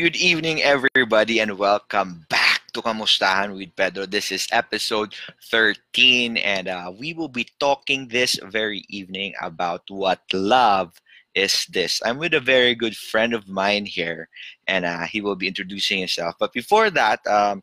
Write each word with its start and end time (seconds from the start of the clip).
Good 0.00 0.16
evening, 0.16 0.62
everybody, 0.62 1.40
and 1.44 1.58
welcome 1.58 2.24
back 2.32 2.72
to 2.72 2.80
Kamustahan 2.80 3.52
with 3.52 3.76
Pedro. 3.76 4.08
This 4.08 4.32
is 4.32 4.48
episode 4.48 5.12
13, 5.52 6.40
and 6.40 6.68
uh, 6.68 6.88
we 6.88 7.12
will 7.12 7.28
be 7.28 7.44
talking 7.60 8.08
this 8.08 8.40
very 8.48 8.88
evening 8.88 9.36
about 9.44 9.84
what 9.92 10.24
love 10.32 10.96
is 11.34 11.66
this. 11.66 12.00
I'm 12.04 12.18
with 12.18 12.34
a 12.34 12.40
very 12.40 12.74
good 12.74 12.96
friend 12.96 13.34
of 13.34 13.48
mine 13.48 13.86
here, 13.86 14.28
and 14.66 14.84
uh, 14.84 15.06
he 15.06 15.20
will 15.20 15.36
be 15.36 15.46
introducing 15.46 15.98
himself. 16.00 16.34
But 16.38 16.52
before 16.52 16.90
that, 16.90 17.24
um, 17.26 17.62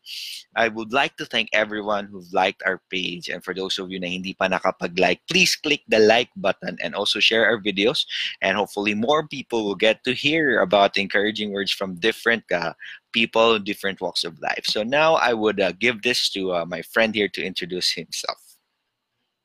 I 0.55 0.69
would 0.69 0.93
like 0.93 1.17
to 1.17 1.25
thank 1.25 1.49
everyone 1.51 2.05
who've 2.05 2.31
liked 2.33 2.63
our 2.65 2.81
page. 2.89 3.29
And 3.29 3.43
for 3.43 3.53
those 3.53 3.77
of 3.77 3.91
you 3.91 3.99
na 3.99 4.07
hindi 4.07 4.33
pa 4.33 4.47
nakapag-like, 4.47 5.21
please 5.29 5.55
click 5.55 5.81
the 5.87 5.99
like 5.99 6.29
button 6.37 6.77
and 6.81 6.95
also 6.95 7.19
share 7.19 7.45
our 7.45 7.59
videos. 7.59 8.05
And 8.41 8.55
hopefully 8.57 8.93
more 8.95 9.27
people 9.27 9.65
will 9.65 9.75
get 9.75 10.03
to 10.05 10.13
hear 10.13 10.61
about 10.61 10.97
encouraging 10.97 11.51
words 11.51 11.71
from 11.71 11.95
different 11.95 12.43
uh, 12.51 12.73
people, 13.11 13.59
different 13.59 13.99
walks 13.99 14.23
of 14.23 14.39
life. 14.39 14.63
So 14.65 14.83
now 14.83 15.15
I 15.15 15.33
would 15.33 15.59
uh, 15.59 15.73
give 15.73 16.01
this 16.03 16.29
to 16.31 16.53
uh, 16.53 16.65
my 16.65 16.81
friend 16.81 17.13
here 17.13 17.27
to 17.29 17.43
introduce 17.43 17.91
himself. 17.91 18.46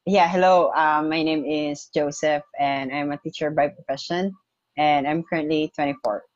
Yeah, 0.02 0.26
hello. 0.26 0.74
Um, 0.74 1.06
my 1.06 1.22
name 1.22 1.46
is 1.46 1.86
Joseph, 1.94 2.42
and 2.58 2.90
I'm 2.90 3.14
a 3.14 3.22
teacher 3.22 3.54
by 3.54 3.70
profession, 3.70 4.34
and 4.74 5.06
I'm 5.06 5.22
currently 5.22 5.70
24. 5.78 6.26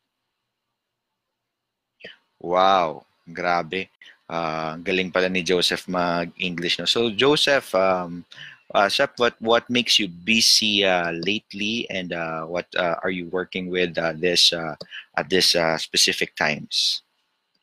Wow, 2.39 3.03
grabe. 3.27 3.91
Uh, 4.31 4.79
galing 4.87 5.11
pala 5.11 5.27
ni 5.27 5.43
Joseph 5.43 5.91
mag-English. 5.91 6.79
No? 6.79 6.87
So, 6.87 7.11
Joseph, 7.11 7.75
um, 7.75 8.23
uh, 8.71 8.87
what, 9.19 9.35
what 9.43 9.67
makes 9.67 9.99
you 9.99 10.07
busy 10.07 10.87
uh, 10.87 11.11
lately, 11.27 11.91
and 11.91 12.13
uh, 12.15 12.47
what 12.47 12.71
uh, 12.79 13.03
are 13.03 13.11
you 13.11 13.27
working 13.35 13.67
with 13.67 13.99
uh, 13.99 14.15
this 14.15 14.53
uh, 14.53 14.79
at 15.19 15.27
this 15.27 15.59
uh, 15.59 15.75
specific 15.75 16.39
times? 16.39 17.03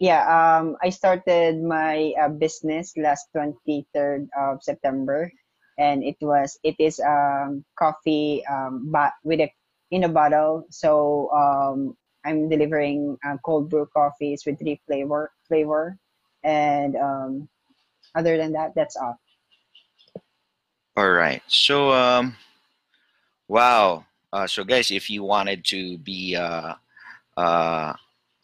Yeah, 0.04 0.28
um, 0.28 0.76
I 0.84 0.90
started 0.90 1.64
my 1.64 2.12
uh, 2.20 2.28
business 2.28 2.92
last 3.00 3.32
23rd 3.32 4.28
of 4.36 4.60
September, 4.60 5.32
and 5.78 6.04
it 6.04 6.18
was 6.22 6.60
it 6.64 6.76
is 6.80 7.00
um 7.00 7.64
coffee 7.78 8.44
um 8.46 8.92
but 8.92 9.14
with 9.24 9.40
a 9.40 9.52
in 9.92 10.04
a 10.04 10.10
bottle. 10.10 10.66
So 10.70 11.30
um 11.32 11.96
i'm 12.26 12.50
delivering 12.50 13.18
uh, 13.26 13.38
cold 13.46 13.70
brew 13.70 13.88
coffees 13.94 14.46
with 14.46 14.60
three 14.60 14.80
flavor 14.88 15.32
flavor. 15.48 15.98
And 16.44 16.96
um 16.96 17.50
other 18.16 18.38
than 18.38 18.54
that 18.54 18.74
that's 18.76 18.96
all. 18.96 19.20
All 20.96 21.10
right. 21.10 21.42
So 21.48 21.92
um 21.92 22.36
wow. 23.48 24.06
Uh, 24.32 24.48
so 24.48 24.64
guys 24.64 24.90
if 24.92 25.10
you 25.10 25.24
wanted 25.24 25.64
to 25.66 25.98
be 26.00 26.36
uh 26.36 26.74
uh 27.38 27.94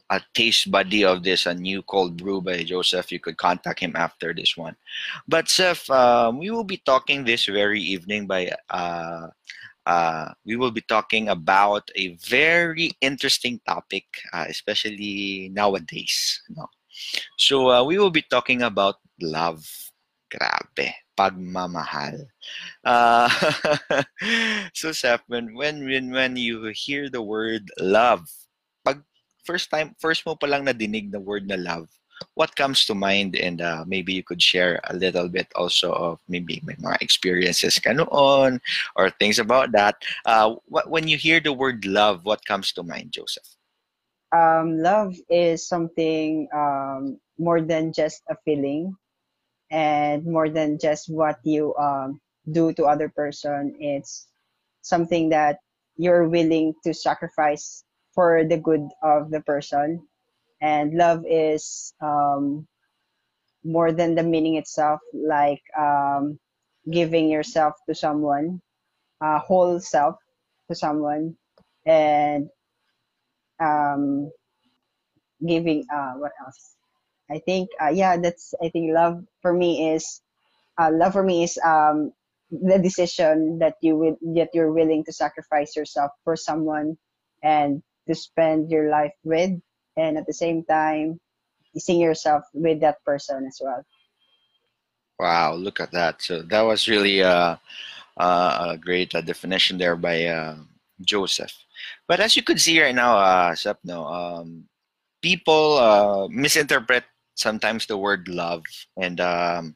a 0.10 0.22
taste 0.34 0.72
buddy 0.72 1.06
of 1.06 1.24
this, 1.24 1.46
a 1.46 1.54
new 1.54 1.82
cold 1.84 2.18
brew 2.18 2.42
by 2.42 2.64
Joseph, 2.64 3.12
you 3.12 3.20
could 3.20 3.38
contact 3.38 3.80
him 3.80 3.96
after 3.96 4.34
this 4.34 4.58
one. 4.58 4.76
But 5.28 5.50
Seth, 5.50 5.90
um, 5.90 6.40
we 6.40 6.50
will 6.50 6.64
be 6.64 6.78
talking 6.78 7.24
this 7.24 7.46
very 7.46 7.80
evening 7.82 8.26
by 8.26 8.52
uh, 8.70 9.28
uh, 9.86 10.34
we 10.46 10.56
will 10.56 10.72
be 10.72 10.82
talking 10.82 11.30
about 11.30 11.90
a 11.96 12.16
very 12.18 12.92
interesting 13.02 13.60
topic, 13.66 14.06
uh, 14.34 14.46
especially 14.48 15.50
nowadays. 15.52 16.42
No? 16.50 16.68
So 17.38 17.72
uh, 17.72 17.84
we 17.84 17.98
will 17.98 18.12
be 18.12 18.22
talking 18.22 18.62
about 18.62 18.96
love. 19.22 19.66
Grabe, 20.30 20.94
pagmamahal. 21.18 22.22
Uh, 22.86 23.30
so 24.76 24.92
Seth, 24.92 25.26
when, 25.26 25.56
when 25.56 25.86
when 25.86 26.12
when 26.12 26.38
you 26.38 26.70
hear 26.70 27.10
the 27.10 27.22
word 27.22 27.66
love, 27.80 28.30
first 29.46 29.70
time, 29.70 29.96
first 30.00 30.26
mo 30.26 30.36
palang 30.36 30.68
nadinig 30.68 31.12
the 31.12 31.20
word 31.20 31.48
na 31.48 31.56
love, 31.56 31.88
what 32.36 32.56
comes 32.56 32.86
to 32.86 32.96
mind 32.96 33.36
and 33.36 33.62
uh, 33.62 33.84
maybe 33.88 34.14
you 34.14 34.24
could 34.24 34.42
share 34.42 34.80
a 34.90 34.96
little 34.96 35.30
bit 35.30 35.48
also 35.56 35.92
of 35.94 36.20
maybe 36.28 36.62
may 36.66 36.76
mga 36.76 37.02
experiences 37.02 37.80
ka 37.80 37.94
noon 37.94 38.60
or 38.96 39.10
things 39.20 39.40
about 39.40 39.72
that. 39.72 39.96
Uh, 40.26 40.56
what, 40.66 40.90
when 40.90 41.08
you 41.08 41.18
hear 41.18 41.40
the 41.40 41.54
word 41.54 41.86
love, 41.86 42.26
what 42.26 42.44
comes 42.46 42.72
to 42.74 42.84
mind, 42.84 43.12
Joseph? 43.12 43.48
Um, 44.32 44.78
love 44.78 45.16
is 45.30 45.68
something 45.68 46.48
um, 46.54 47.20
more 47.38 47.62
than 47.62 47.94
just 47.94 48.22
a 48.30 48.36
feeling 48.46 48.96
and 49.72 50.26
more 50.26 50.50
than 50.50 50.78
just 50.78 51.10
what 51.10 51.40
you 51.44 51.74
um, 51.78 52.22
do 52.52 52.74
to 52.74 52.86
other 52.86 53.10
person. 53.10 53.76
It's 53.80 54.28
something 54.82 55.30
that 55.30 55.60
you're 55.98 56.30
willing 56.30 56.74
to 56.86 56.94
sacrifice 56.94 57.84
for 58.14 58.44
the 58.46 58.58
good 58.58 58.88
of 59.04 59.32
the 59.32 59.42
person. 59.42 60.08
And 60.62 60.94
love 60.96 61.24
is 61.30 61.94
um, 62.02 62.68
more 63.64 63.92
than 63.92 64.16
the 64.16 64.24
meaning 64.24 64.56
itself, 64.56 65.02
like 65.14 65.62
um, 65.78 66.40
giving 66.92 67.30
yourself 67.30 67.76
to 67.88 67.96
someone, 67.96 68.62
uh, 69.22 69.40
whole 69.40 69.80
self 69.80 70.16
to 70.70 70.76
someone, 70.76 71.36
and 71.86 72.50
um, 73.60 74.32
giving. 75.46 75.86
Uh, 75.94 76.14
what 76.14 76.32
else? 76.46 76.76
I 77.32 77.40
think, 77.40 77.70
uh, 77.82 77.90
yeah, 77.90 78.18
that's. 78.18 78.54
I 78.62 78.70
think 78.70 78.94
love 78.94 79.24
for 79.42 79.54
me 79.54 79.94
is, 79.94 80.22
uh, 80.80 80.92
love 80.94 81.14
for 81.14 81.24
me 81.24 81.44
is 81.44 81.58
um, 81.66 82.12
the 82.52 82.80
decision 82.80 83.60
that 83.60 83.76
you 83.82 83.98
will 83.98 84.18
that 84.36 84.50
you're 84.54 84.72
willing 84.74 85.04
to 85.06 85.14
sacrifice 85.14 85.76
yourself 85.76 86.12
for 86.24 86.36
someone, 86.36 86.98
and 87.44 87.84
to 88.10 88.16
spend 88.16 88.70
your 88.70 88.90
life 88.90 89.14
with 89.24 89.52
and 89.98 90.18
at 90.18 90.26
the 90.26 90.34
same 90.34 90.66
time 90.66 91.20
seeing 91.78 92.02
yourself 92.02 92.44
with 92.54 92.82
that 92.82 92.98
person 93.06 93.46
as 93.46 93.62
well. 93.64 93.84
Wow 95.20 95.54
look 95.54 95.80
at 95.80 95.92
that. 95.92 96.22
So 96.22 96.42
that 96.42 96.62
was 96.62 96.88
really 96.88 97.20
a, 97.20 97.60
a 98.18 98.78
great 98.80 99.14
uh, 99.14 99.22
definition 99.22 99.78
there 99.78 99.96
by 99.96 100.26
uh, 100.26 100.56
joseph. 101.02 101.54
But 102.08 102.20
as 102.20 102.36
you 102.36 102.44
could 102.44 102.60
see 102.60 102.82
right 102.82 102.96
now 102.96 103.18
uh, 103.18 103.52
Sepno, 103.54 104.04
um, 104.12 104.66
people 105.22 105.78
uh, 105.78 106.28
misinterpret 106.30 107.04
sometimes 107.36 107.86
the 107.86 107.98
word 107.98 108.28
love 108.28 108.64
and 108.98 109.22
um, 109.22 109.76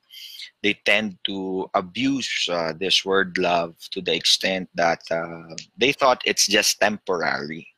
they 0.61 0.73
tend 0.85 1.17
to 1.25 1.69
abuse 1.73 2.47
uh, 2.51 2.73
this 2.77 3.05
word 3.05 3.37
love 3.37 3.75
to 3.91 4.01
the 4.01 4.13
extent 4.13 4.69
that 4.75 4.99
uh, 5.11 5.55
they 5.77 5.91
thought 5.93 6.21
it's 6.25 6.47
just 6.47 6.79
temporary 6.79 7.72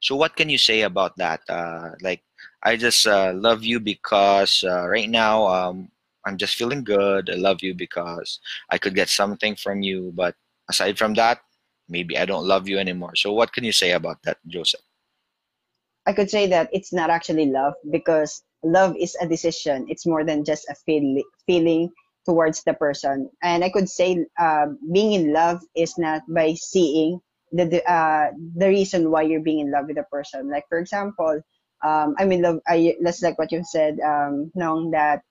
so 0.00 0.16
what 0.16 0.36
can 0.36 0.48
you 0.48 0.58
say 0.58 0.82
about 0.82 1.16
that? 1.18 1.40
Uh, 1.48 1.90
like, 2.00 2.22
I 2.62 2.76
just 2.76 3.06
uh, 3.06 3.32
love 3.34 3.62
you 3.64 3.80
because 3.80 4.64
uh, 4.64 4.88
right 4.88 5.08
now 5.08 5.46
um, 5.46 5.90
I'm 6.26 6.36
just 6.36 6.56
feeling 6.56 6.84
good. 6.84 7.30
I 7.30 7.36
love 7.36 7.62
you 7.62 7.74
because 7.74 8.40
I 8.70 8.78
could 8.78 8.94
get 8.94 9.08
something 9.08 9.56
from 9.56 9.82
you. 9.82 10.12
But 10.14 10.34
aside 10.68 10.98
from 10.98 11.14
that, 11.14 11.40
maybe 11.88 12.16
I 12.16 12.24
don't 12.24 12.46
love 12.46 12.68
you 12.68 12.78
anymore. 12.78 13.14
So 13.14 13.32
what 13.32 13.52
can 13.52 13.64
you 13.64 13.72
say 13.72 13.92
about 13.92 14.22
that, 14.24 14.38
Joseph? 14.46 14.80
I 16.06 16.12
could 16.12 16.30
say 16.30 16.46
that 16.48 16.70
it's 16.72 16.92
not 16.92 17.10
actually 17.10 17.46
love 17.46 17.74
because 17.90 18.42
love 18.64 18.96
is 18.98 19.16
a 19.20 19.28
decision. 19.28 19.86
It's 19.88 20.06
more 20.06 20.24
than 20.24 20.44
just 20.44 20.66
a 20.68 20.74
feel, 20.74 21.22
feeling 21.46 21.90
towards 22.24 22.62
the 22.64 22.74
person. 22.74 23.30
And 23.42 23.64
I 23.64 23.70
could 23.70 23.88
say 23.88 24.24
uh, 24.38 24.66
being 24.92 25.12
in 25.12 25.32
love 25.32 25.60
is 25.76 25.98
not 25.98 26.22
by 26.28 26.54
seeing 26.54 27.20
the 27.52 27.64
the, 27.66 27.90
uh, 27.90 28.30
the 28.56 28.68
reason 28.68 29.10
why 29.10 29.22
you're 29.22 29.42
being 29.42 29.60
in 29.60 29.70
love 29.70 29.86
with 29.88 29.98
a 29.98 30.04
person. 30.04 30.50
Like 30.50 30.64
for 30.68 30.78
example, 30.78 31.42
um, 31.84 32.14
I'm 32.18 32.32
in 32.32 32.42
love. 32.42 32.60
I, 32.66 32.96
that's 33.02 33.22
like 33.22 33.38
what 33.38 33.52
you 33.52 33.62
said, 33.64 33.98
um, 34.00 34.50
knowing 34.54 34.90
that 34.92 35.22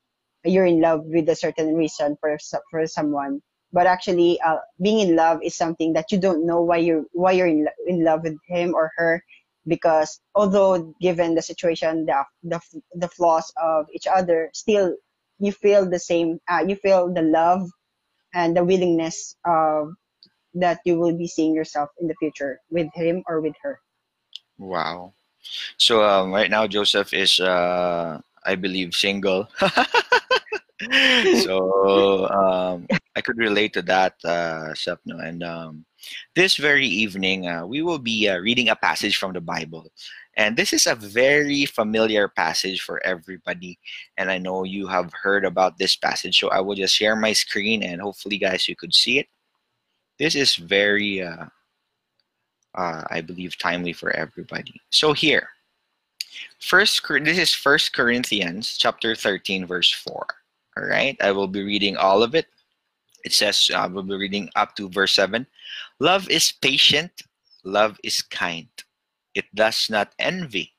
you're 0.46 0.66
in 0.66 0.82
love 0.82 1.02
with 1.06 1.30
a 1.30 1.36
certain 1.36 1.76
reason 1.76 2.18
for 2.22 2.38
for 2.72 2.88
someone. 2.88 3.42
But 3.72 3.88
actually, 3.88 4.40
uh, 4.42 4.58
being 4.82 5.00
in 5.10 5.16
love 5.16 5.42
is 5.44 5.56
something 5.56 5.94
that 5.94 6.12
you 6.12 6.20
don't 6.20 6.46
know 6.46 6.62
why 6.62 6.78
you're 6.78 7.06
why 7.14 7.34
you're 7.34 7.48
in, 7.48 7.68
in 7.88 8.04
love 8.04 8.24
with 8.24 8.38
him 8.48 8.74
or 8.74 8.92
her, 8.98 9.24
because 9.68 10.20
although 10.36 10.94
given 11.02 11.36
the 11.36 11.42
situation, 11.42 12.06
the 12.06 12.24
the 12.44 12.60
the 12.96 13.08
flaws 13.10 13.52
of 13.62 13.88
each 13.94 14.08
other, 14.08 14.50
still 14.54 14.96
you 15.40 15.52
feel 15.52 15.90
the 15.90 16.00
same. 16.00 16.40
Uh, 16.50 16.66
you 16.68 16.76
feel 16.76 17.14
the 17.14 17.22
love 17.22 17.70
and 18.34 18.56
the 18.56 18.64
willingness 18.64 19.36
of 19.46 19.94
that 20.60 20.80
you 20.86 20.98
will 21.00 21.16
be 21.16 21.28
seeing 21.28 21.54
yourself 21.54 21.90
in 22.00 22.08
the 22.08 22.16
future 22.16 22.60
with 22.70 22.88
him 22.94 23.24
or 23.28 23.42
with 23.42 23.56
her. 23.62 23.80
Wow. 24.58 25.14
So 25.78 26.04
um, 26.04 26.32
right 26.32 26.50
now, 26.50 26.68
Joseph 26.68 27.14
is, 27.14 27.40
uh, 27.40 28.20
I 28.44 28.56
believe, 28.56 28.94
single. 28.94 29.48
so 31.44 32.30
um, 32.30 32.88
I 33.16 33.22
could 33.22 33.38
relate 33.38 33.74
to 33.74 33.82
that, 33.84 34.16
uh, 34.24 34.76
Sapno. 34.76 35.24
And 35.24 35.44
um, 35.44 35.86
this 36.36 36.58
very 36.58 36.86
evening, 36.86 37.48
uh, 37.48 37.66
we 37.66 37.82
will 37.82 38.00
be 38.00 38.28
uh, 38.28 38.38
reading 38.40 38.70
a 38.70 38.76
passage 38.76 39.18
from 39.18 39.34
the 39.34 39.42
Bible. 39.42 39.92
And 40.36 40.56
this 40.56 40.72
is 40.72 40.88
a 40.88 40.96
very 40.96 41.66
familiar 41.66 42.28
passage 42.28 42.82
for 42.82 43.04
everybody. 43.06 43.80
And 44.18 44.32
I 44.32 44.38
know 44.38 44.64
you 44.64 44.88
have 44.88 45.12
heard 45.14 45.44
about 45.44 45.78
this 45.78 45.96
passage. 45.96 46.40
So 46.40 46.50
I 46.50 46.62
will 46.62 46.76
just 46.76 46.96
share 46.96 47.16
my 47.16 47.34
screen 47.34 47.84
and 47.84 48.02
hopefully, 48.02 48.38
guys, 48.38 48.68
you 48.68 48.76
could 48.76 48.94
see 48.94 49.20
it 49.20 49.28
this 50.20 50.36
is 50.36 50.56
very, 50.56 51.22
uh, 51.24 51.46
uh, 52.76 53.04
I 53.10 53.22
believe, 53.22 53.58
timely 53.58 53.94
for 53.94 54.12
everybody. 54.12 54.80
So 54.90 55.14
here, 55.14 55.50
First, 56.60 57.08
this 57.08 57.38
is 57.38 57.54
First 57.54 57.94
Corinthians 57.94 58.78
chapter 58.78 59.16
13, 59.16 59.66
verse 59.66 59.92
4. 59.92 60.28
All 60.78 60.84
right, 60.84 61.18
I 61.22 61.32
will 61.32 61.48
be 61.48 61.64
reading 61.64 61.98
all 61.98 62.24
of 62.24 62.36
it. 62.36 62.48
It 63.24 63.34
says, 63.34 63.72
I 63.74 63.88
will 63.88 64.04
be 64.04 64.16
reading 64.16 64.50
up 64.56 64.76
to 64.76 64.90
verse 64.90 65.14
7. 65.14 65.46
Love 66.00 66.30
is 66.30 66.52
patient, 66.52 67.12
love 67.64 68.00
is 68.04 68.22
kind. 68.22 68.70
It 69.34 69.46
does 69.54 69.90
not 69.90 70.14
envy, 70.20 70.74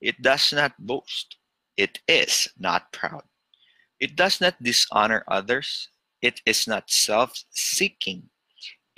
it 0.00 0.20
does 0.22 0.52
not 0.52 0.72
boast, 0.78 1.36
it 1.76 2.00
is 2.08 2.48
not 2.58 2.92
proud. 2.92 3.24
It 3.98 4.16
does 4.16 4.40
not 4.40 4.62
dishonor 4.62 5.24
others, 5.28 5.88
it 6.22 6.40
is 6.46 6.66
not 6.66 6.90
self 6.90 7.44
seeking, 7.50 8.28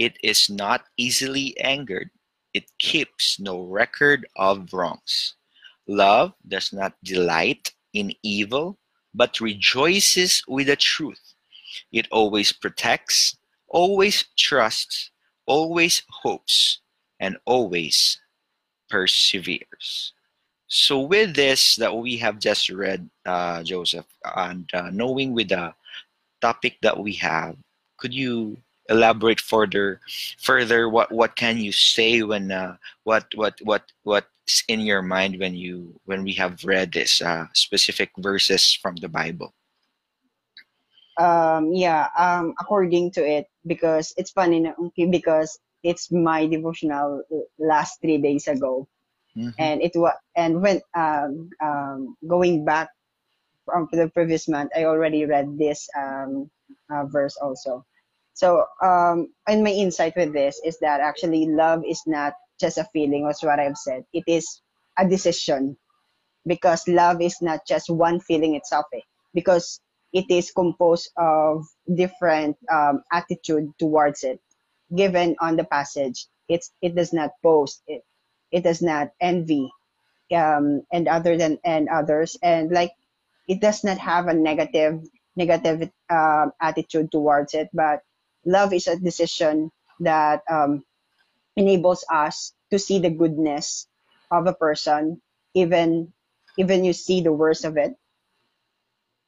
it 0.02 0.18
is 0.22 0.50
not 0.50 0.86
easily 0.96 1.56
angered, 1.60 2.10
it 2.52 2.66
keeps 2.78 3.38
no 3.38 3.62
record 3.62 4.26
of 4.36 4.72
wrongs. 4.72 5.34
Love 5.86 6.34
does 6.48 6.72
not 6.72 6.94
delight 7.04 7.72
in 7.92 8.12
evil, 8.22 8.78
but 9.14 9.40
rejoices 9.40 10.42
with 10.48 10.66
the 10.66 10.76
truth. 10.76 11.34
It 11.92 12.08
always 12.10 12.52
protects, 12.52 13.36
always 13.68 14.24
trusts, 14.36 15.10
always 15.46 16.02
hopes, 16.10 16.80
and 17.20 17.38
always 17.46 18.20
perseveres. 18.90 20.12
So, 20.68 21.00
with 21.00 21.36
this 21.36 21.76
that 21.76 21.94
we 21.96 22.16
have 22.18 22.38
just 22.40 22.70
read, 22.70 23.08
uh, 23.26 23.62
Joseph, 23.62 24.06
and 24.36 24.68
uh, 24.74 24.90
knowing 24.90 25.32
with 25.34 25.50
the 25.50 25.74
topic 26.40 26.78
that 26.82 26.98
we 26.98 27.12
have, 27.14 27.56
could 27.98 28.14
you 28.14 28.56
elaborate 28.92 29.40
further? 29.40 30.00
Further, 30.38 30.88
what 30.88 31.10
what 31.12 31.36
can 31.36 31.58
you 31.58 31.72
say 31.72 32.22
when 32.22 32.52
uh, 32.52 32.76
what 33.04 33.26
what 33.34 33.58
what 33.64 33.92
what's 34.04 34.64
in 34.68 34.80
your 34.80 35.02
mind 35.02 35.38
when 35.40 35.54
you 35.56 35.98
when 36.06 36.22
we 36.24 36.34
have 36.34 36.64
read 36.64 36.92
this 36.92 37.22
uh, 37.22 37.46
specific 37.54 38.10
verses 38.18 38.74
from 38.74 38.96
the 38.96 39.08
Bible? 39.08 39.54
Um, 41.18 41.72
yeah, 41.72 42.08
um, 42.18 42.54
according 42.60 43.12
to 43.12 43.26
it, 43.26 43.46
because 43.66 44.14
it's 44.16 44.30
funny 44.30 44.64
because 45.10 45.58
it's 45.82 46.10
my 46.10 46.46
devotional 46.46 47.22
last 47.58 48.00
three 48.00 48.18
days 48.18 48.48
ago, 48.48 48.88
Mhm. 49.36 49.54
and 49.58 49.82
it 49.82 49.92
was 49.96 50.14
and 50.36 50.62
when 50.62 50.80
um, 50.94 51.50
um, 51.62 52.16
going 52.26 52.64
back 52.64 52.90
from 53.66 53.88
the 53.92 54.08
previous 54.08 54.48
month, 54.48 54.70
I 54.76 54.84
already 54.84 55.24
read 55.26 55.58
this 55.58 55.88
um, 55.96 56.50
uh, 56.90 57.04
verse 57.06 57.36
also. 57.42 57.84
So, 58.34 58.66
um, 58.82 59.32
and 59.46 59.62
my 59.62 59.70
insight 59.70 60.14
with 60.16 60.32
this 60.32 60.60
is 60.64 60.78
that 60.80 61.00
actually 61.00 61.46
love 61.46 61.82
is 61.86 62.02
not 62.06 62.34
just 62.60 62.78
a 62.78 62.88
feeling, 62.92 63.24
was 63.24 63.42
what 63.42 63.60
I've 63.60 63.76
said. 63.76 64.04
It 64.12 64.24
is 64.26 64.62
a 64.98 65.08
decision 65.08 65.76
because 66.46 66.86
love 66.88 67.20
is 67.20 67.36
not 67.40 67.66
just 67.66 67.90
one 67.90 68.20
feeling 68.20 68.54
itself, 68.54 68.86
eh? 68.94 69.00
because 69.34 69.80
it 70.12 70.26
is 70.30 70.50
composed 70.52 71.10
of 71.16 71.64
different 71.94 72.56
um, 72.72 73.02
attitude 73.12 73.70
towards 73.78 74.24
it. 74.24 74.40
Given 74.94 75.36
on 75.40 75.56
the 75.56 75.64
passage, 75.64 76.26
it's 76.48 76.70
it 76.82 76.94
does 76.94 77.12
not 77.14 77.30
boast, 77.42 77.82
it 77.86 78.02
it 78.50 78.62
does 78.62 78.82
not 78.82 79.10
envy, 79.20 79.70
um, 80.36 80.82
and 80.92 81.08
other 81.08 81.38
than 81.38 81.58
and 81.64 81.88
others, 81.88 82.36
and 82.42 82.70
like 82.70 82.92
it 83.48 83.60
does 83.60 83.84
not 83.84 83.96
have 83.98 84.28
a 84.28 84.34
negative 84.34 85.00
negative 85.34 85.90
um, 86.10 86.52
attitude 86.60 87.10
towards 87.10 87.54
it, 87.54 87.70
but 87.72 88.02
love 88.44 88.72
is 88.72 88.86
a 88.86 88.98
decision 88.98 89.70
that 90.00 90.42
um, 90.50 90.84
enables 91.56 92.04
us 92.10 92.52
to 92.70 92.78
see 92.78 92.98
the 92.98 93.10
goodness 93.10 93.86
of 94.30 94.46
a 94.46 94.54
person, 94.54 95.20
even 95.54 96.12
even 96.58 96.84
you 96.84 96.92
see 96.92 97.20
the 97.20 97.32
worst 97.32 97.64
of 97.64 97.76
it. 97.76 97.94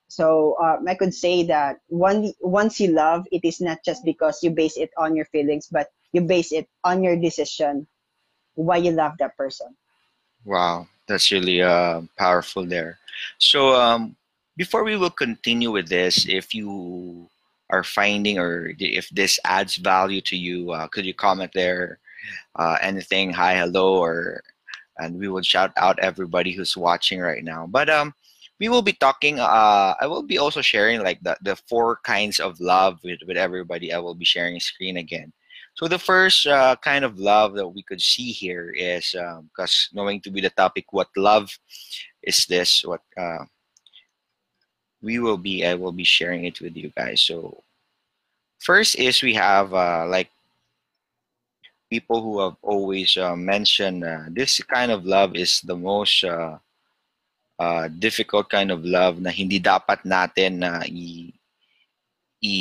So 0.09 0.57
um, 0.63 0.87
I 0.87 0.95
could 0.95 1.15
say 1.15 1.45
that 1.45 1.81
one, 1.89 2.33
once 2.41 2.79
you 2.79 2.93
love, 2.93 3.27
it 3.33 3.41
is 3.43 3.61
not 3.61 3.79
just 3.85 4.05
because 4.05 4.43
you 4.43 4.51
base 4.51 4.77
it 4.77 4.91
on 4.97 5.17
your 5.17 5.25
feelings, 5.27 5.67
but 5.71 5.89
you 6.13 6.21
base 6.21 6.53
it 6.53 6.69
on 6.85 7.03
your 7.03 7.17
decision 7.17 7.87
why 8.55 8.77
you 8.77 8.93
love 8.93 9.13
that 9.19 9.37
person. 9.37 9.75
Wow, 10.45 10.87
that's 11.09 11.33
really 11.33 11.63
uh, 11.63 12.03
powerful 12.17 12.65
there. 12.65 12.99
So, 13.39 13.75
um, 13.75 14.15
before 14.57 14.85
we 14.85 14.97
will 14.97 15.11
continue 15.11 15.73
with 15.73 15.89
this, 15.89 16.29
if 16.29 16.55
you 16.55 17.29
are 17.75 17.83
finding 17.83 18.39
or 18.39 18.73
if 18.79 19.09
this 19.11 19.41
adds 19.45 19.77
value 19.77 20.21
to 20.23 20.37
you, 20.37 20.71
uh, 20.71 20.87
could 20.89 21.05
you 21.05 21.15
comment 21.15 21.51
there? 21.55 21.99
Uh, 22.57 22.77
anything, 22.81 23.33
hi, 23.33 23.57
hello, 23.57 23.99
or 23.99 24.41
and 24.99 25.19
we 25.19 25.29
will 25.29 25.43
shout 25.43 25.73
out 25.77 25.99
everybody 25.99 26.53
who's 26.53 26.77
watching 26.77 27.19
right 27.21 27.43
now. 27.43 27.67
But 27.67 27.91
um, 27.91 28.15
we 28.61 28.69
will 28.69 28.83
be 28.83 28.95
talking. 28.95 29.41
Uh, 29.41 29.95
I 30.01 30.07
will 30.07 30.23
be 30.23 30.39
also 30.39 30.63
sharing 30.63 31.03
like 31.03 31.21
the 31.23 31.37
the 31.43 31.57
four 31.69 31.99
kinds 32.05 32.39
of 32.39 32.61
love 32.61 33.03
with 33.03 33.19
with 33.27 33.37
everybody. 33.37 33.93
I 33.93 33.99
will 33.99 34.15
be 34.15 34.25
sharing 34.25 34.61
screen 34.61 34.97
again. 34.99 35.33
So 35.75 35.89
the 35.89 35.99
first 35.99 36.47
uh, 36.47 36.77
kind 36.81 37.05
of 37.05 37.19
love 37.19 37.59
that 37.59 37.67
we 37.67 37.83
could 37.83 38.01
see 38.01 38.31
here 38.31 38.71
is 38.71 39.11
because 39.51 39.91
knowing 39.93 40.23
to 40.23 40.31
be 40.31 40.41
the 40.41 40.55
topic, 40.55 40.87
what 40.95 41.11
love 41.17 41.51
is 42.23 42.47
this? 42.47 42.87
What 42.87 43.03
uh, 43.19 43.43
we 45.03 45.19
will 45.19 45.37
be, 45.37 45.67
I 45.67 45.75
will 45.75 45.93
be 45.93 46.05
sharing 46.05 46.47
it 46.47 46.61
with 46.61 46.77
you 46.77 46.91
guys. 46.97 47.21
So 47.21 47.64
first 48.65 48.97
is 48.97 49.21
we 49.21 49.35
have 49.37 49.73
uh, 49.77 50.09
like 50.09 50.33
people 51.93 52.25
who 52.25 52.41
have 52.41 52.57
always 52.63 53.17
uh, 53.17 53.37
mentioned 53.37 54.03
uh, 54.03 54.25
this 54.33 54.59
kind 54.65 54.91
of 54.91 55.05
love 55.05 55.37
is 55.37 55.61
the 55.61 55.77
most 55.77 56.25
uh, 56.25 56.57
uh, 57.61 57.89
difficult 58.01 58.49
kind 58.49 58.73
of 58.73 58.85
love 58.85 59.21
na 59.21 59.31
hindi 59.31 59.61
dapat 59.61 60.01
natin 60.09 60.65
na 60.65 60.81
i, 60.89 61.29
i 62.41 62.57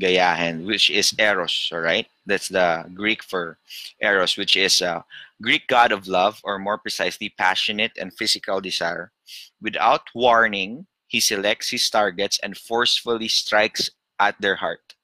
gayahin, 0.00 0.64
which 0.64 0.88
is 0.90 1.14
eros, 1.18 1.68
all 1.72 1.80
right? 1.80 2.08
That's 2.26 2.48
the 2.48 2.88
Greek 2.94 3.22
for 3.22 3.58
eros, 4.00 4.36
which 4.36 4.56
is 4.56 4.80
a 4.80 5.04
Greek 5.42 5.68
god 5.68 5.92
of 5.92 6.08
love, 6.08 6.40
or 6.42 6.58
more 6.58 6.78
precisely, 6.78 7.28
passionate 7.28 7.92
and 8.00 8.12
physical 8.12 8.60
desire. 8.60 9.12
Without 9.60 10.08
warning, 10.14 10.86
he 11.06 11.20
selects 11.20 11.68
his 11.68 11.88
targets 11.90 12.40
and 12.42 12.56
forcefully 12.56 13.28
strikes 13.28 13.90
at 14.20 14.36
their 14.40 14.60
heart, 14.60 14.94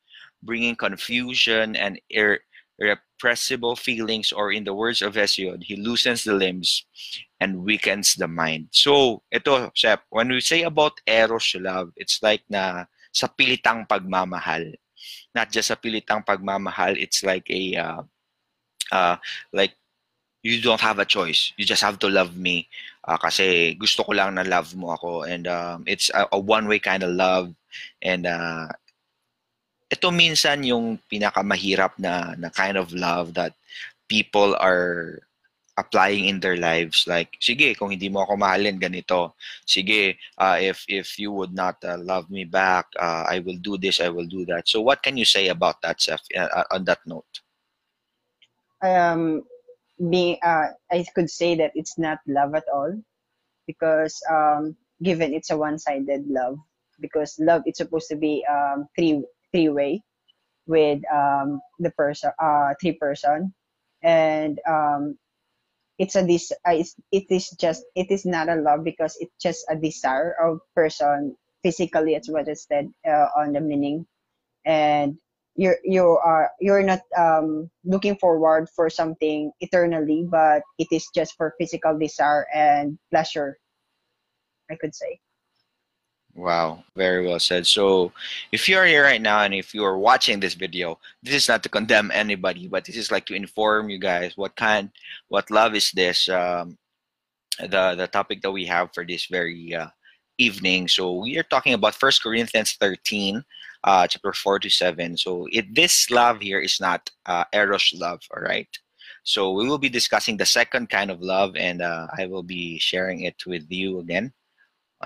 bringing 0.44 0.76
confusion 0.76 1.74
and 1.74 1.98
ir- 2.12 2.44
irrepressible 2.78 3.74
feelings, 3.74 4.30
or 4.30 4.52
in 4.52 4.64
the 4.68 4.76
words 4.76 5.00
of 5.00 5.16
Hesiod, 5.16 5.64
he 5.64 5.80
loosens 5.80 6.24
the 6.24 6.36
limbs 6.36 6.84
and 7.40 7.64
weakens 7.64 8.14
the 8.14 8.28
mind. 8.28 8.68
So, 8.70 9.22
ito, 9.32 9.72
Sep, 9.74 10.04
when 10.12 10.28
we 10.28 10.40
say 10.44 10.62
about 10.62 11.00
eros 11.08 11.56
love, 11.56 11.96
it's 11.96 12.20
like 12.22 12.44
na 12.52 12.84
sa 13.12 13.26
pilitang 13.32 13.88
pagmamahal. 13.88 14.76
Not 15.34 15.48
just 15.48 15.72
sa 15.72 15.76
pilitang 15.80 16.24
pagmamahal, 16.24 17.00
it's 17.00 17.24
like 17.24 17.48
a, 17.48 17.76
uh, 17.76 18.02
uh, 18.92 19.16
like, 19.52 19.72
you 20.42 20.62
don't 20.62 20.80
have 20.80 21.00
a 21.00 21.04
choice. 21.04 21.52
You 21.56 21.64
just 21.64 21.82
have 21.82 21.98
to 21.98 22.08
love 22.08 22.36
me 22.36 22.68
uh, 23.02 23.18
kasi 23.18 23.74
gusto 23.74 24.04
ko 24.04 24.12
lang 24.12 24.38
na 24.38 24.46
love 24.46 24.76
mo 24.76 24.94
ako. 24.94 25.26
And 25.26 25.48
um, 25.48 25.82
it's 25.86 26.06
a, 26.14 26.28
a 26.30 26.38
one-way 26.38 26.78
kind 26.78 27.02
of 27.02 27.10
love. 27.10 27.50
And 28.00 28.26
uh, 28.26 28.68
ito 29.86 30.08
minsan 30.10 30.66
yung 30.66 30.98
pinakamahirap 31.06 31.94
na, 31.98 32.34
na 32.34 32.50
kind 32.50 32.74
of 32.76 32.90
love 32.90 33.34
that 33.34 33.54
people 34.10 34.58
are 34.58 35.22
applying 35.76 36.24
in 36.26 36.40
their 36.40 36.56
lives. 36.56 37.04
Like 37.06 37.36
sige 37.38 37.76
kung 37.76 37.92
hindi 37.92 38.08
mo 38.08 38.24
ako 38.24 38.34
mahalin 38.40 38.80
ganito. 38.80 39.36
Sige 39.68 40.16
uh, 40.40 40.58
if 40.58 40.82
if 40.88 41.18
you 41.20 41.30
would 41.30 41.52
not 41.54 41.76
uh, 41.84 42.00
love 42.00 42.26
me 42.32 42.44
back 42.48 42.88
uh, 42.98 43.28
I 43.28 43.44
will 43.44 43.60
do 43.60 43.76
this 43.78 44.00
I 44.00 44.08
will 44.08 44.26
do 44.26 44.42
that. 44.50 44.66
So 44.66 44.80
what 44.80 45.04
can 45.04 45.16
you 45.16 45.28
say 45.28 45.48
about 45.48 45.78
that 45.82 46.00
Seth, 46.00 46.24
uh, 46.34 46.64
on 46.72 46.84
that 46.88 47.04
note? 47.06 47.28
Um, 48.82 49.44
being, 50.10 50.36
uh, 50.44 50.76
I 50.92 51.04
could 51.14 51.30
say 51.30 51.56
that 51.56 51.72
it's 51.74 51.96
not 51.96 52.18
love 52.26 52.54
at 52.54 52.68
all 52.72 52.92
because 53.66 54.20
um, 54.30 54.76
given 55.02 55.32
it's 55.32 55.50
a 55.50 55.56
one-sided 55.56 56.28
love 56.28 56.58
because 57.00 57.36
love 57.40 57.62
is 57.66 57.76
supposed 57.76 58.08
to 58.08 58.16
be 58.16 58.44
um, 58.48 58.88
three 58.96 59.24
three 59.56 59.70
way 59.70 60.02
with 60.66 61.00
um, 61.12 61.60
the 61.78 61.90
person 61.92 62.30
uh, 62.42 62.74
three 62.80 62.92
person. 62.92 63.54
And 64.02 64.60
um, 64.68 65.16
it's 65.98 66.16
a 66.16 66.22
this 66.22 66.52
uh, 66.68 66.76
it's, 66.76 66.94
it 67.10 67.24
is 67.30 67.50
just 67.58 67.84
it 67.94 68.10
is 68.10 68.26
not 68.26 68.48
a 68.50 68.56
love 68.56 68.84
because 68.84 69.16
it's 69.20 69.34
just 69.40 69.64
a 69.70 69.76
desire 69.76 70.36
of 70.44 70.60
person 70.74 71.36
physically 71.62 72.14
it's 72.14 72.30
what 72.30 72.48
it 72.48 72.58
said 72.58 72.88
uh, 73.08 73.28
on 73.36 73.52
the 73.52 73.60
meaning. 73.60 74.06
And 74.66 75.16
you're 75.56 75.78
you 75.84 76.04
are 76.04 76.50
you're 76.60 76.82
not 76.82 77.00
um, 77.16 77.70
looking 77.84 78.16
forward 78.16 78.68
for 78.76 78.90
something 78.90 79.50
eternally 79.60 80.26
but 80.28 80.62
it 80.78 80.88
is 80.92 81.08
just 81.14 81.34
for 81.36 81.54
physical 81.58 81.98
desire 81.98 82.46
and 82.54 82.98
pleasure 83.10 83.56
i 84.70 84.76
could 84.76 84.94
say 84.94 85.18
Wow, 86.36 86.84
very 86.94 87.26
well 87.26 87.40
said. 87.40 87.66
So, 87.66 88.12
if 88.52 88.68
you 88.68 88.76
are 88.76 88.84
here 88.84 89.04
right 89.04 89.22
now 89.22 89.40
and 89.40 89.54
if 89.54 89.72
you 89.72 89.82
are 89.84 89.96
watching 89.96 90.38
this 90.38 90.52
video, 90.52 90.98
this 91.22 91.34
is 91.34 91.48
not 91.48 91.62
to 91.62 91.70
condemn 91.70 92.10
anybody, 92.12 92.68
but 92.68 92.84
this 92.84 92.96
is 92.96 93.10
like 93.10 93.24
to 93.26 93.34
inform 93.34 93.88
you 93.88 93.98
guys 93.98 94.36
what 94.36 94.54
kind, 94.54 94.90
what 95.28 95.50
love 95.50 95.74
is 95.74 95.90
this. 95.92 96.28
Um, 96.28 96.76
the 97.58 97.94
the 97.96 98.06
topic 98.08 98.42
that 98.42 98.52
we 98.52 98.66
have 98.66 98.92
for 98.92 99.02
this 99.02 99.26
very 99.26 99.74
uh, 99.74 99.88
evening. 100.36 100.88
So 100.88 101.14
we 101.14 101.38
are 101.38 101.48
talking 101.48 101.72
about 101.72 101.94
First 101.94 102.22
Corinthians 102.22 102.72
13, 102.72 103.42
uh, 103.84 104.06
chapter 104.06 104.34
4 104.34 104.58
to 104.58 104.68
7. 104.68 105.16
So 105.16 105.48
it, 105.50 105.74
this 105.74 106.10
love 106.10 106.42
here 106.42 106.60
is 106.60 106.78
not 106.80 107.08
uh, 107.24 107.44
eros 107.54 107.94
love, 107.96 108.20
all 108.36 108.42
right? 108.42 108.68
So 109.24 109.52
we 109.52 109.66
will 109.66 109.78
be 109.78 109.88
discussing 109.88 110.36
the 110.36 110.44
second 110.44 110.90
kind 110.90 111.10
of 111.10 111.22
love, 111.22 111.56
and 111.56 111.80
uh, 111.80 112.08
I 112.18 112.26
will 112.26 112.42
be 112.42 112.78
sharing 112.78 113.22
it 113.22 113.36
with 113.46 113.64
you 113.70 114.00
again 114.00 114.34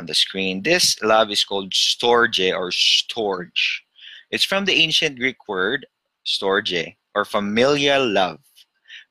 on 0.01 0.09
the 0.09 0.17
screen. 0.17 0.65
This 0.65 0.97
love 1.05 1.29
is 1.31 1.45
called 1.45 1.77
storge 1.77 2.41
or 2.57 2.73
storge. 2.73 3.85
It's 4.33 4.49
from 4.49 4.65
the 4.65 4.81
ancient 4.81 5.21
Greek 5.21 5.45
word 5.45 5.85
storge 6.25 6.97
or 7.15 7.29
familial 7.29 8.09
love. 8.09 8.41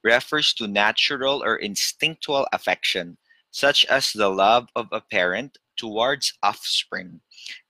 Refers 0.01 0.53
to 0.57 0.65
natural 0.65 1.43
or 1.45 1.61
instinctual 1.61 2.47
affection, 2.51 3.17
such 3.51 3.85
as 3.85 4.09
the 4.11 4.29
love 4.29 4.65
of 4.73 4.87
a 4.91 5.01
parent 5.01 5.59
towards 5.77 6.33
offspring 6.41 7.21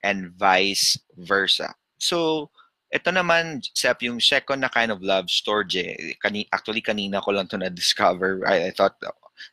and 0.03 0.31
vice 0.37 0.95
versa. 1.17 1.75
So, 1.97 2.49
ito 2.93 3.11
naman, 3.11 3.65
Sep, 3.75 4.01
yung 4.01 4.21
second 4.21 4.61
na 4.61 4.69
kind 4.69 4.93
of 4.93 5.01
love, 5.01 5.25
storge. 5.27 6.15
Kani, 6.23 6.47
actually, 6.53 6.81
kanina 6.81 7.21
ko 7.21 7.33
lang 7.33 7.49
to 7.49 7.57
na-discover. 7.57 8.45
I, 8.47 8.69
I 8.69 8.71
thought 8.71 8.97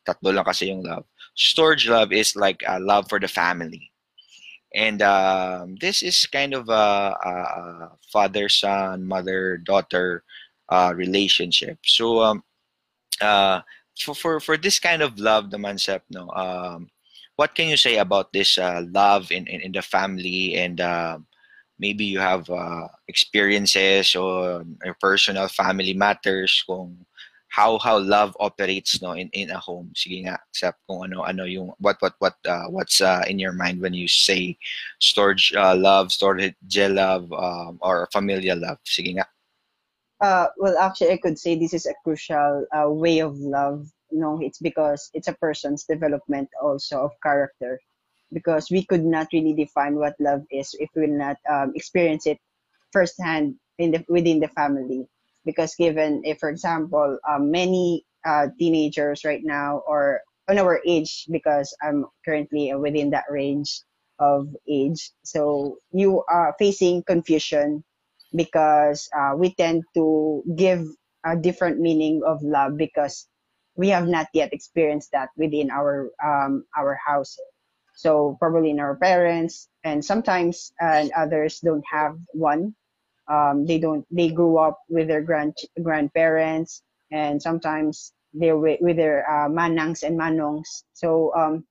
tatlo 0.07 0.35
lang 0.35 0.45
kasi 0.45 0.69
yung 0.69 0.83
love. 0.83 1.05
Storage 1.35 1.89
love 1.89 2.13
is 2.13 2.37
like 2.37 2.63
a 2.67 2.81
love 2.81 3.09
for 3.09 3.21
the 3.21 3.29
family. 3.29 3.93
And 4.75 5.01
um, 5.01 5.77
this 5.81 6.03
is 6.03 6.27
kind 6.27 6.53
of 6.53 6.69
a, 6.69 7.17
a 7.17 7.33
father, 8.13 8.49
son, 8.49 9.05
mother, 9.07 9.57
daughter 9.57 10.25
uh, 10.69 10.93
relationship. 10.95 11.79
So, 11.85 12.21
um, 12.21 12.45
uh, 13.21 13.61
for, 13.99 14.15
for, 14.15 14.41
for 14.41 14.57
this 14.57 14.79
kind 14.79 15.03
of 15.03 15.19
love 15.19 15.47
naman, 15.47 15.81
Sep, 15.81 16.05
no, 16.11 16.29
um, 16.31 16.91
what 17.37 17.55
can 17.55 17.69
you 17.69 17.77
say 17.77 17.97
about 17.99 18.33
this 18.33 18.59
uh, 18.59 18.83
love 18.91 19.31
in, 19.31 19.47
in, 19.47 19.61
in, 19.61 19.73
the 19.73 19.83
family 19.83 20.57
and 20.57 20.81
uh, 20.81 21.19
maybe 21.79 22.05
you 22.05 22.19
have 22.19 22.49
uh, 22.51 22.89
experiences 23.09 24.17
or 24.17 24.65
personal 25.01 25.49
family 25.49 25.93
matters 25.93 26.65
kung 26.67 26.97
how 27.57 27.79
how 27.81 27.97
love 27.97 28.37
operates 28.39 29.01
no 29.01 29.13
in, 29.13 29.33
in 29.33 29.49
a 29.51 29.59
home. 29.59 29.89
Sige 29.97 30.29
nga 30.29 30.37
except 30.53 30.77
kung 30.85 31.09
ano 31.09 31.25
ano 31.25 31.49
yung 31.49 31.73
what 31.81 31.97
what 32.05 32.13
what 32.21 32.37
uh, 32.45 32.69
what's 32.69 33.01
uh, 33.01 33.25
in 33.25 33.41
your 33.41 33.57
mind 33.57 33.81
when 33.81 33.97
you 33.97 34.05
say 34.05 34.53
storage 35.01 35.57
uh, 35.57 35.73
love 35.73 36.13
storage 36.13 36.53
love 36.77 37.33
um, 37.33 37.81
or 37.81 38.05
familial 38.13 38.61
love? 38.61 38.77
Sige 38.85 39.17
nga. 39.17 39.27
Uh, 40.17 40.49
well 40.57 40.73
actually 40.81 41.13
i 41.13 41.21
could 41.21 41.37
say 41.37 41.53
this 41.53 41.77
is 41.77 41.85
a 41.85 41.93
crucial 42.01 42.65
uh, 42.73 42.89
way 42.89 43.21
of 43.21 43.37
love 43.37 43.85
no? 44.11 44.39
It's 44.41 44.59
because 44.59 45.11
it's 45.15 45.29
a 45.29 45.35
person's 45.35 45.85
development 45.85 46.49
also 46.63 47.05
of 47.05 47.13
character. 47.23 47.81
Because 48.33 48.71
we 48.71 48.85
could 48.85 49.05
not 49.05 49.29
really 49.33 49.55
define 49.55 49.95
what 49.97 50.19
love 50.19 50.43
is 50.51 50.75
if 50.81 50.91
we 50.97 51.07
will 51.07 51.17
not 51.17 51.37
um, 51.49 51.73
experience 51.77 52.27
it 52.27 52.39
firsthand 52.93 53.55
in 53.79 53.93
the 53.93 54.05
within 54.09 54.41
the 54.41 54.49
family 54.49 55.07
because 55.47 55.75
given 55.77 56.23
if 56.25 56.39
for 56.39 56.51
example 56.51 57.19
um, 57.29 57.51
many 57.51 58.05
uh, 58.27 58.49
teenagers 58.59 59.25
right 59.25 59.43
now 59.45 59.83
or 59.87 60.21
on 60.49 60.59
our 60.59 60.81
age 60.87 61.27
because 61.31 61.75
i'm 61.83 62.05
currently 62.25 62.75
within 62.75 63.11
that 63.11 63.25
range 63.31 63.83
of 64.19 64.49
age 64.69 65.11
so 65.25 65.79
you 65.93 66.23
are 66.29 66.55
facing 66.59 67.03
confusion 67.05 67.83
because 68.35 69.09
uh, 69.17 69.33
we 69.37 69.55
tend 69.55 69.83
to 69.95 70.43
give 70.57 70.85
a 71.25 71.37
different 71.37 71.81
meaning 71.81 72.23
of 72.27 72.43
love 72.43 72.77
because 72.77 73.27
we 73.77 73.89
have 73.89 74.09
not 74.09 74.29
yet 74.33 74.53
experienced 74.53 75.11
that 75.13 75.31
within 75.37 75.71
our 75.71 76.11
um, 76.25 76.65
our 76.77 76.99
house. 77.07 77.37
So 77.95 78.37
probably 78.41 78.71
in 78.71 78.81
our 78.81 78.97
parents 78.97 79.69
and 79.85 80.05
sometimes 80.05 80.73
and 80.81 81.11
others 81.13 81.61
don't 81.61 81.85
have 81.91 82.17
one 82.33 82.75
um, 83.29 83.67
they 83.67 83.79
don't 83.79 84.07
they 84.11 84.29
grew 84.29 84.59
up 84.59 84.79
with 84.89 85.09
their 85.09 85.23
grand 85.23 85.55
grandparents 85.83 86.83
and 87.13 87.41
sometimes 87.41 88.13
they're 88.35 88.59
with, 88.59 88.81
with 88.81 88.97
their 88.97 89.29
uh, 89.29 89.49
manangs 89.49 90.03
and 90.03 90.19
manongs. 90.19 90.85
So 90.93 91.35
um, 91.35 91.65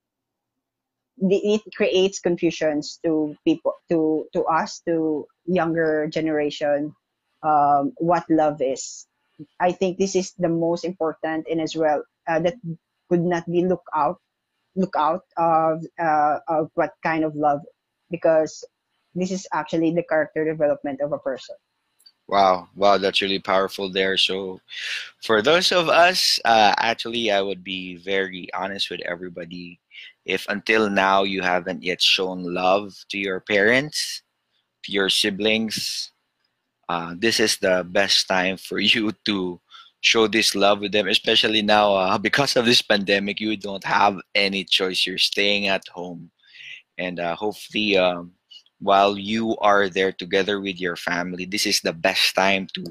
it 1.21 1.61
creates 1.75 2.19
confusions 2.19 2.99
to 3.05 3.35
people 3.45 3.73
to 3.89 4.27
to 4.33 4.43
us 4.45 4.81
to 4.87 5.25
younger 5.45 6.07
generation 6.07 6.93
um, 7.43 7.93
what 7.97 8.25
love 8.29 8.61
is. 8.61 9.07
I 9.59 9.71
think 9.71 9.97
this 9.97 10.15
is 10.15 10.33
the 10.37 10.49
most 10.49 10.83
important 10.83 11.47
and 11.49 11.61
as 11.61 11.75
well 11.75 12.03
uh, 12.27 12.39
that 12.39 12.55
could 13.09 13.23
not 13.23 13.45
be 13.45 13.65
look 13.65 13.83
out 13.95 14.19
look 14.75 14.95
out 14.97 15.23
of 15.37 15.85
uh, 15.99 16.39
of 16.47 16.69
what 16.75 16.91
kind 17.03 17.23
of 17.23 17.35
love 17.35 17.61
because 18.11 18.63
this 19.15 19.31
is 19.31 19.47
actually 19.53 19.91
the 19.91 20.03
character 20.03 20.45
development 20.45 21.01
of 21.01 21.11
a 21.11 21.19
person. 21.19 21.55
Wow, 22.27 22.69
wow, 22.75 22.97
that's 22.97 23.21
really 23.21 23.39
powerful 23.39 23.91
there. 23.91 24.17
So, 24.17 24.59
for 25.23 25.41
those 25.41 25.71
of 25.71 25.89
us, 25.89 26.39
uh, 26.43 26.73
actually, 26.77 27.31
I 27.31 27.41
would 27.41 27.63
be 27.63 27.97
very 27.97 28.49
honest 28.53 28.89
with 28.89 29.01
everybody. 29.05 29.79
If 30.25 30.47
until 30.49 30.89
now 30.89 31.23
you 31.23 31.43
haven't 31.43 31.83
yet 31.83 32.01
shown 32.01 32.41
love 32.43 32.93
to 33.09 33.17
your 33.19 33.41
parents, 33.41 34.23
to 34.85 34.91
your 34.91 35.09
siblings, 35.09 36.11
uh, 36.89 37.15
this 37.17 37.39
is 37.39 37.57
the 37.57 37.85
best 37.89 38.27
time 38.27 38.57
for 38.57 38.79
you 38.79 39.11
to 39.25 39.59
show 40.01 40.27
this 40.27 40.53
love 40.53 40.81
with 40.81 40.91
them 40.91 41.07
especially 41.07 41.63
now 41.63 41.95
uh, 41.95 42.17
because 42.29 42.55
of 42.55 42.65
this 42.65 42.81
pandemic 42.81 43.39
you 43.39 43.57
don't 43.57 43.83
have 43.83 44.19
any 44.35 44.63
choice 44.63 45.05
you're 45.05 45.17
staying 45.17 45.67
at 45.67 45.81
home 45.87 46.29
and 46.99 47.19
uh, 47.19 47.35
hopefully 47.35 47.97
um, 47.97 48.31
while 48.85 49.17
you 49.17 49.57
are 49.57 49.89
there 49.89 50.11
together 50.11 50.61
with 50.61 50.79
your 50.79 50.95
family 50.95 51.45
this 51.45 51.65
is 51.65 51.81
the 51.81 51.93
best 51.93 52.35
time 52.35 52.67
to 52.73 52.83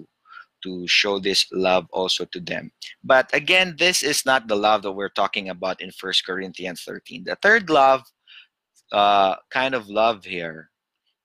to 0.62 0.86
show 0.88 1.18
this 1.18 1.46
love 1.52 1.86
also 1.92 2.24
to 2.26 2.40
them 2.40 2.70
but 3.04 3.30
again 3.32 3.76
this 3.78 4.02
is 4.02 4.26
not 4.26 4.48
the 4.48 4.56
love 4.56 4.82
that 4.82 4.92
we're 4.92 5.12
talking 5.12 5.48
about 5.48 5.80
in 5.80 5.90
first 5.92 6.26
corinthians 6.26 6.82
13 6.82 7.24
the 7.24 7.36
third 7.42 7.70
love 7.70 8.02
uh, 8.92 9.36
kind 9.50 9.74
of 9.74 9.88
love 9.88 10.24
here 10.24 10.70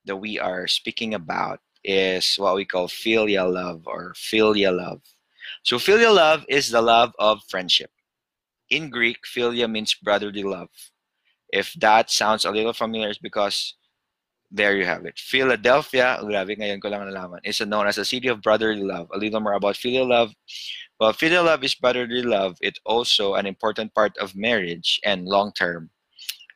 that 0.05 0.15
we 0.15 0.39
are 0.39 0.67
speaking 0.67 1.13
about 1.13 1.59
is 1.83 2.35
what 2.37 2.55
we 2.55 2.65
call 2.65 2.87
filial 2.87 3.51
love 3.51 3.83
or 3.85 4.13
philia 4.13 4.75
love. 4.75 5.01
So 5.63 5.79
filial 5.79 6.15
love 6.15 6.45
is 6.49 6.69
the 6.69 6.81
love 6.81 7.13
of 7.19 7.41
friendship. 7.49 7.91
In 8.69 8.89
Greek, 8.89 9.17
philia 9.25 9.69
means 9.69 9.93
brotherly 9.93 10.43
love. 10.43 10.69
If 11.51 11.73
that 11.79 12.11
sounds 12.11 12.45
a 12.45 12.51
little 12.51 12.73
familiar, 12.73 13.09
it's 13.09 13.17
because 13.17 13.75
there 14.51 14.75
you 14.75 14.85
have 14.85 15.05
it. 15.05 15.17
Philadelphia, 15.19 16.17
grabe 16.21 16.57
ngayon 16.57 16.81
ko 16.81 16.89
lang 16.89 17.05
nalaman, 17.05 17.39
is 17.43 17.61
known 17.61 17.87
as 17.87 17.97
a 17.97 18.05
city 18.05 18.27
of 18.27 18.41
brotherly 18.41 18.81
love. 18.81 19.07
A 19.13 19.17
little 19.17 19.39
more 19.39 19.53
about 19.53 19.77
filial 19.77 20.09
love. 20.09 20.33
Well, 20.99 21.13
filial 21.13 21.45
love 21.45 21.63
is 21.63 21.75
brotherly 21.75 22.23
love. 22.23 22.57
It's 22.61 22.79
also 22.85 23.35
an 23.35 23.45
important 23.45 23.93
part 23.93 24.17
of 24.17 24.35
marriage 24.35 24.99
and 25.05 25.25
long-term 25.25 25.89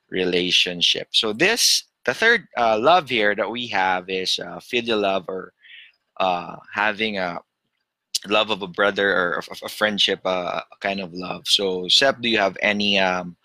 relationship. 0.10 1.10
So 1.12 1.34
this 1.34 1.86
the 2.06 2.14
third 2.14 2.48
uh, 2.58 2.78
love 2.80 3.10
here 3.10 3.36
that 3.36 3.50
we 3.50 3.68
have 3.68 4.10
is 4.10 4.40
uh, 4.40 4.60
filial 4.60 5.00
love 5.00 5.26
or 5.28 5.54
uh, 6.18 6.58
having 6.74 7.18
a 7.18 7.40
love 8.28 8.50
of 8.50 8.62
a 8.62 8.68
brother 8.68 9.12
or 9.12 9.44
a, 9.52 9.66
a 9.66 9.70
friendship 9.70 10.20
uh, 10.26 10.62
kind 10.80 11.00
of 11.00 11.14
love. 11.14 11.48
So, 11.48 11.88
Sep, 11.88 12.22
do 12.22 12.30
you 12.30 12.38
have 12.38 12.58
any 12.62 13.00
um, 13.00 13.36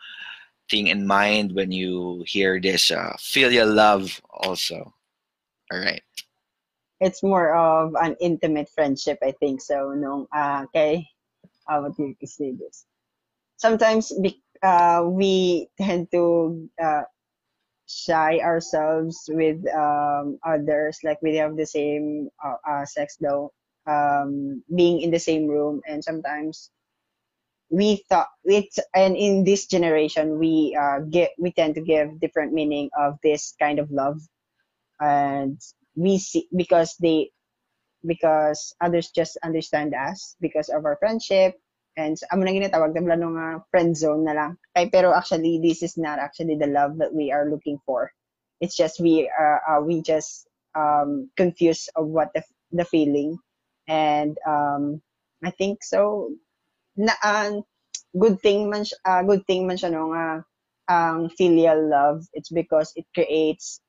thing 0.70 0.88
in 0.88 1.06
mind 1.06 1.52
when 1.52 1.72
you 1.72 2.24
hear 2.26 2.60
this 2.60 2.90
uh, 2.90 3.16
filial 3.18 3.70
love 3.70 4.20
also? 4.30 4.92
All 5.72 5.80
right. 5.80 6.02
It's 7.00 7.22
more 7.22 7.54
of 7.54 7.94
an 8.00 8.16
intimate 8.20 8.68
friendship, 8.74 9.18
I 9.22 9.32
think. 9.32 9.60
So, 9.60 9.92
no, 9.94 10.26
uh, 10.34 10.64
okay, 10.66 11.06
how 11.68 11.82
would 11.82 11.94
you 11.98 12.14
say 12.24 12.52
this? 12.52 12.86
Sometimes 13.56 14.12
uh, 14.62 15.04
we 15.06 15.68
tend 15.80 16.10
to 16.12 16.68
uh, 16.82 17.02
shy 17.88 18.38
ourselves 18.40 19.28
with 19.32 19.64
um, 19.74 20.38
others 20.44 20.98
like 21.02 21.18
we 21.22 21.36
have 21.36 21.56
the 21.56 21.66
same 21.66 22.28
uh, 22.44 22.84
sex 22.84 23.16
though 23.20 23.50
um, 23.86 24.62
being 24.76 25.00
in 25.00 25.10
the 25.10 25.18
same 25.18 25.46
room 25.46 25.80
and 25.88 26.04
sometimes 26.04 26.70
we 27.70 28.04
thought 28.08 28.28
it's 28.44 28.78
and 28.94 29.16
in 29.16 29.44
this 29.44 29.66
generation 29.66 30.38
we 30.38 30.76
uh, 30.78 31.00
get 31.10 31.30
we 31.38 31.52
tend 31.52 31.74
to 31.74 31.82
give 31.82 32.20
different 32.20 32.52
meaning 32.52 32.88
of 32.98 33.18
this 33.22 33.54
kind 33.60 33.78
of 33.78 33.90
love 33.90 34.20
and 35.00 35.60
we 35.96 36.18
see 36.18 36.48
because 36.56 36.96
they 37.00 37.30
because 38.06 38.74
others 38.80 39.10
just 39.10 39.36
understand 39.44 39.94
us 39.94 40.36
because 40.40 40.68
of 40.68 40.84
our 40.84 40.96
friendship 40.96 41.56
And 41.98 42.14
amo 42.30 42.46
nang 42.46 42.54
ginatawag 42.54 42.94
na 42.94 43.02
plano 43.02 43.26
nga 43.34 43.46
friend 43.74 43.90
zone 43.98 44.22
na 44.22 44.30
lang. 44.30 44.54
Kay 44.70 44.86
pero 44.86 45.10
actually 45.10 45.58
this 45.58 45.82
is 45.82 45.98
not 45.98 46.22
actually 46.22 46.54
the 46.54 46.70
love 46.70 46.94
that 47.02 47.10
we 47.10 47.34
are 47.34 47.50
looking 47.50 47.82
for. 47.82 48.14
It's 48.62 48.78
just 48.78 49.02
we 49.02 49.26
are 49.26 49.58
uh, 49.66 49.82
we 49.82 49.98
just 50.06 50.46
um 50.78 51.26
confused 51.34 51.90
of 51.98 52.06
what 52.06 52.30
the 52.38 52.46
the 52.70 52.86
feeling 52.86 53.42
and 53.90 54.38
um 54.46 55.02
I 55.42 55.50
think 55.50 55.82
so 55.82 56.30
na 56.98 57.14
uh, 57.22 57.52
good 58.18 58.40
thing 58.42 58.70
man 58.70 58.84
uh, 59.06 59.22
good 59.22 59.46
thing 59.46 59.66
man 59.66 59.78
siya 59.78 59.94
no 59.94 60.10
nga 60.12 60.44
ang 60.90 61.30
filial 61.38 61.78
love 61.88 62.26
it's 62.34 62.50
because 62.50 62.92
it 62.98 63.06
creates 63.14 63.80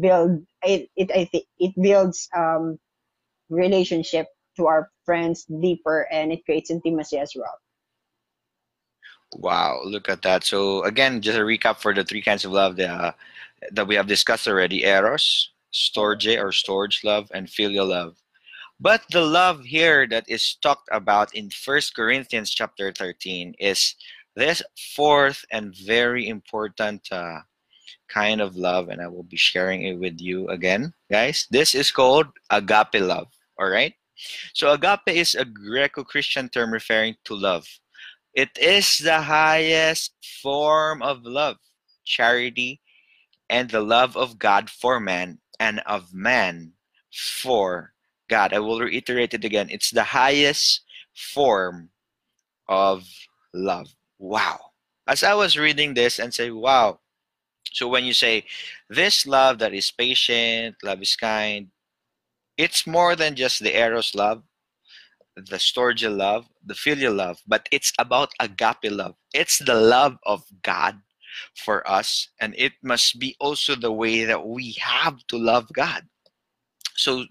build 0.00 0.46
it 0.62 0.88
it 0.96 1.10
I 1.10 1.26
think 1.26 1.44
it 1.58 1.74
builds 1.76 2.28
um 2.36 2.78
relationship 3.50 4.28
to 4.56 4.66
our 4.70 4.88
friends 5.04 5.44
deeper 5.48 6.06
and 6.12 6.32
it 6.32 6.44
creates 6.46 6.70
intimacy 6.70 7.18
as 7.18 7.34
well 7.36 7.58
Wow, 9.34 9.82
look 9.84 10.08
at 10.08 10.22
that. 10.22 10.44
So 10.44 10.84
again, 10.84 11.22
just 11.22 11.38
a 11.38 11.42
recap 11.42 11.78
for 11.80 11.94
the 11.94 12.04
three 12.04 12.22
kinds 12.22 12.44
of 12.44 12.52
love 12.52 12.76
that, 12.76 12.90
uh, 12.90 13.12
that 13.72 13.86
we 13.88 13.96
have 13.96 14.06
discussed 14.06 14.48
already: 14.48 14.84
eros, 14.84 15.50
storge 15.72 16.40
or 16.40 16.52
storage 16.52 17.04
love, 17.04 17.30
and 17.34 17.50
filial 17.50 17.86
love. 17.88 18.21
But 18.82 19.06
the 19.12 19.22
love 19.22 19.62
here 19.62 20.08
that 20.08 20.26
is 20.26 20.58
talked 20.58 20.88
about 20.90 21.32
in 21.38 21.50
First 21.50 21.94
Corinthians 21.94 22.50
chapter 22.50 22.90
13 22.90 23.54
is 23.60 23.94
this 24.34 24.60
fourth 24.96 25.44
and 25.52 25.70
very 25.72 26.26
important 26.26 27.06
uh, 27.12 27.46
kind 28.08 28.40
of 28.40 28.56
love, 28.56 28.88
and 28.88 29.00
I 29.00 29.06
will 29.06 29.22
be 29.22 29.36
sharing 29.36 29.84
it 29.86 30.00
with 30.00 30.18
you 30.18 30.48
again, 30.48 30.92
guys. 31.08 31.46
This 31.48 31.76
is 31.76 31.92
called 31.92 32.26
agape 32.50 32.98
love. 32.98 33.30
All 33.56 33.70
right. 33.70 33.94
So 34.52 34.72
agape 34.72 35.14
is 35.14 35.36
a 35.36 35.44
Greco-Christian 35.44 36.48
term 36.48 36.72
referring 36.72 37.14
to 37.26 37.36
love. 37.36 37.68
It 38.34 38.50
is 38.58 38.98
the 38.98 39.22
highest 39.22 40.10
form 40.42 41.02
of 41.02 41.22
love, 41.22 41.58
charity, 42.04 42.80
and 43.48 43.70
the 43.70 43.80
love 43.80 44.16
of 44.16 44.40
God 44.40 44.68
for 44.68 44.98
man 44.98 45.38
and 45.60 45.78
of 45.86 46.12
man 46.12 46.72
for 47.12 47.91
God. 48.32 48.56
I 48.56 48.60
will 48.64 48.80
reiterate 48.80 49.36
it 49.36 49.44
again. 49.44 49.68
It's 49.68 49.92
the 49.92 50.08
highest 50.08 50.80
form 51.12 51.90
of 52.68 53.04
love. 53.52 53.92
Wow. 54.18 54.72
As 55.06 55.20
I 55.22 55.34
was 55.34 55.60
reading 55.60 55.92
this 55.92 56.18
and 56.18 56.32
say, 56.32 56.48
wow. 56.50 57.00
So 57.76 57.88
when 57.88 58.04
you 58.08 58.14
say 58.16 58.44
this 58.88 59.26
love 59.26 59.58
that 59.60 59.74
is 59.76 59.92
patient, 59.92 60.76
love 60.82 61.02
is 61.02 61.16
kind, 61.16 61.68
it's 62.56 62.86
more 62.86 63.16
than 63.16 63.36
just 63.36 63.60
the 63.60 63.76
eros 63.76 64.14
love, 64.14 64.42
the 65.36 65.60
storge 65.60 66.04
love, 66.08 66.48
the 66.64 66.74
filial 66.74 67.14
love, 67.14 67.40
but 67.46 67.68
it's 67.72 67.92
about 67.98 68.32
agape 68.40 68.92
love. 68.92 69.14
It's 69.32 69.58
the 69.58 69.74
love 69.74 70.16
of 70.24 70.44
God 70.62 71.00
for 71.56 71.80
us, 71.88 72.28
and 72.40 72.54
it 72.56 72.72
must 72.82 73.18
be 73.18 73.36
also 73.40 73.74
the 73.74 73.92
way 73.92 74.24
that 74.24 74.46
we 74.46 74.72
have 74.80 75.26
to 75.28 75.38
love 75.38 75.68
God. 75.72 76.04
So, 76.94 77.24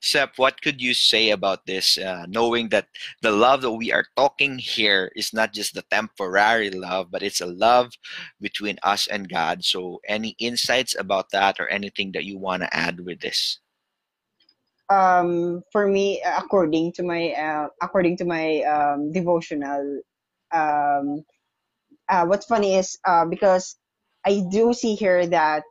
Sep, 0.00 0.32
what 0.36 0.60
could 0.62 0.80
you 0.80 0.94
say 0.94 1.30
about 1.30 1.66
this, 1.66 1.98
uh, 1.98 2.26
knowing 2.28 2.68
that 2.70 2.88
the 3.22 3.30
love 3.32 3.62
that 3.62 3.72
we 3.72 3.92
are 3.92 4.06
talking 4.16 4.58
here 4.58 5.12
is 5.16 5.32
not 5.32 5.52
just 5.52 5.74
the 5.74 5.82
temporary 5.82 6.70
love, 6.70 7.10
but 7.10 7.22
it's 7.22 7.40
a 7.40 7.46
love 7.46 7.92
between 8.40 8.78
us 8.82 9.06
and 9.06 9.28
God? 9.28 9.64
So, 9.64 10.00
any 10.08 10.36
insights 10.38 10.96
about 10.98 11.30
that 11.32 11.60
or 11.60 11.68
anything 11.68 12.12
that 12.12 12.24
you 12.24 12.38
want 12.38 12.62
to 12.62 12.76
add 12.76 13.00
with 13.00 13.20
this? 13.20 13.60
um 14.90 15.62
for 15.72 15.86
me 15.88 16.22
according 16.24 16.92
to 16.92 17.02
my 17.02 17.32
uh, 17.32 17.68
according 17.82 18.16
to 18.16 18.24
my 18.24 18.62
um 18.62 19.12
devotional 19.12 20.00
um 20.52 21.24
uh 22.08 22.24
what's 22.26 22.46
funny 22.46 22.76
is 22.76 22.98
uh 23.06 23.24
because 23.24 23.76
I 24.24 24.42
do 24.50 24.74
see 24.74 24.94
here 24.94 25.26
that 25.28 25.62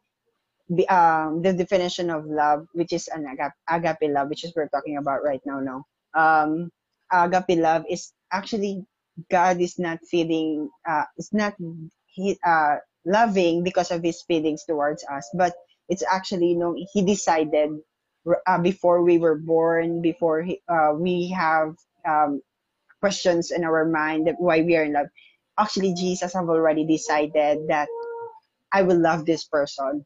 um 0.89 1.41
the 1.41 1.53
definition 1.53 2.09
of 2.09 2.25
love 2.25 2.67
which 2.73 2.91
is 2.93 3.07
an 3.09 3.25
agape, 3.27 3.53
agape 3.69 4.09
love 4.11 4.29
which 4.29 4.43
is 4.43 4.53
we're 4.55 4.69
talking 4.69 4.97
about 4.97 5.23
right 5.23 5.41
now 5.45 5.59
no 5.59 5.85
um 6.15 6.71
agape 7.11 7.59
love 7.59 7.83
is 7.89 8.13
actually 8.31 8.83
God 9.29 9.61
is 9.61 9.77
not 9.79 9.99
feeling 10.09 10.69
uh 10.87 11.05
it's 11.17 11.33
not 11.33 11.53
he 12.07 12.37
uh 12.45 12.77
loving 13.05 13.63
because 13.63 13.91
of 13.91 14.01
his 14.03 14.23
feelings 14.23 14.63
towards 14.65 15.03
us 15.05 15.29
but 15.35 15.53
it's 15.89 16.03
actually 16.03 16.47
you 16.49 16.57
know 16.57 16.75
he 16.93 17.03
decided 17.05 17.69
uh, 18.47 18.57
before 18.59 19.03
we 19.03 19.17
were 19.17 19.35
born, 19.35 20.01
before 20.01 20.41
he, 20.41 20.61
uh, 20.67 20.93
we 20.95 21.29
have 21.29 21.75
um, 22.07 22.41
questions 22.99 23.51
in 23.51 23.63
our 23.63 23.85
mind 23.85 24.27
that 24.27 24.35
why 24.39 24.61
we 24.61 24.75
are 24.75 24.83
in 24.83 24.93
love. 24.93 25.07
Actually, 25.57 25.93
Jesus 25.93 26.33
have 26.33 26.49
already 26.49 26.85
decided 26.85 27.67
that 27.69 27.87
I 28.71 28.83
will 28.83 28.99
love 28.99 29.25
this 29.25 29.45
person, 29.45 30.05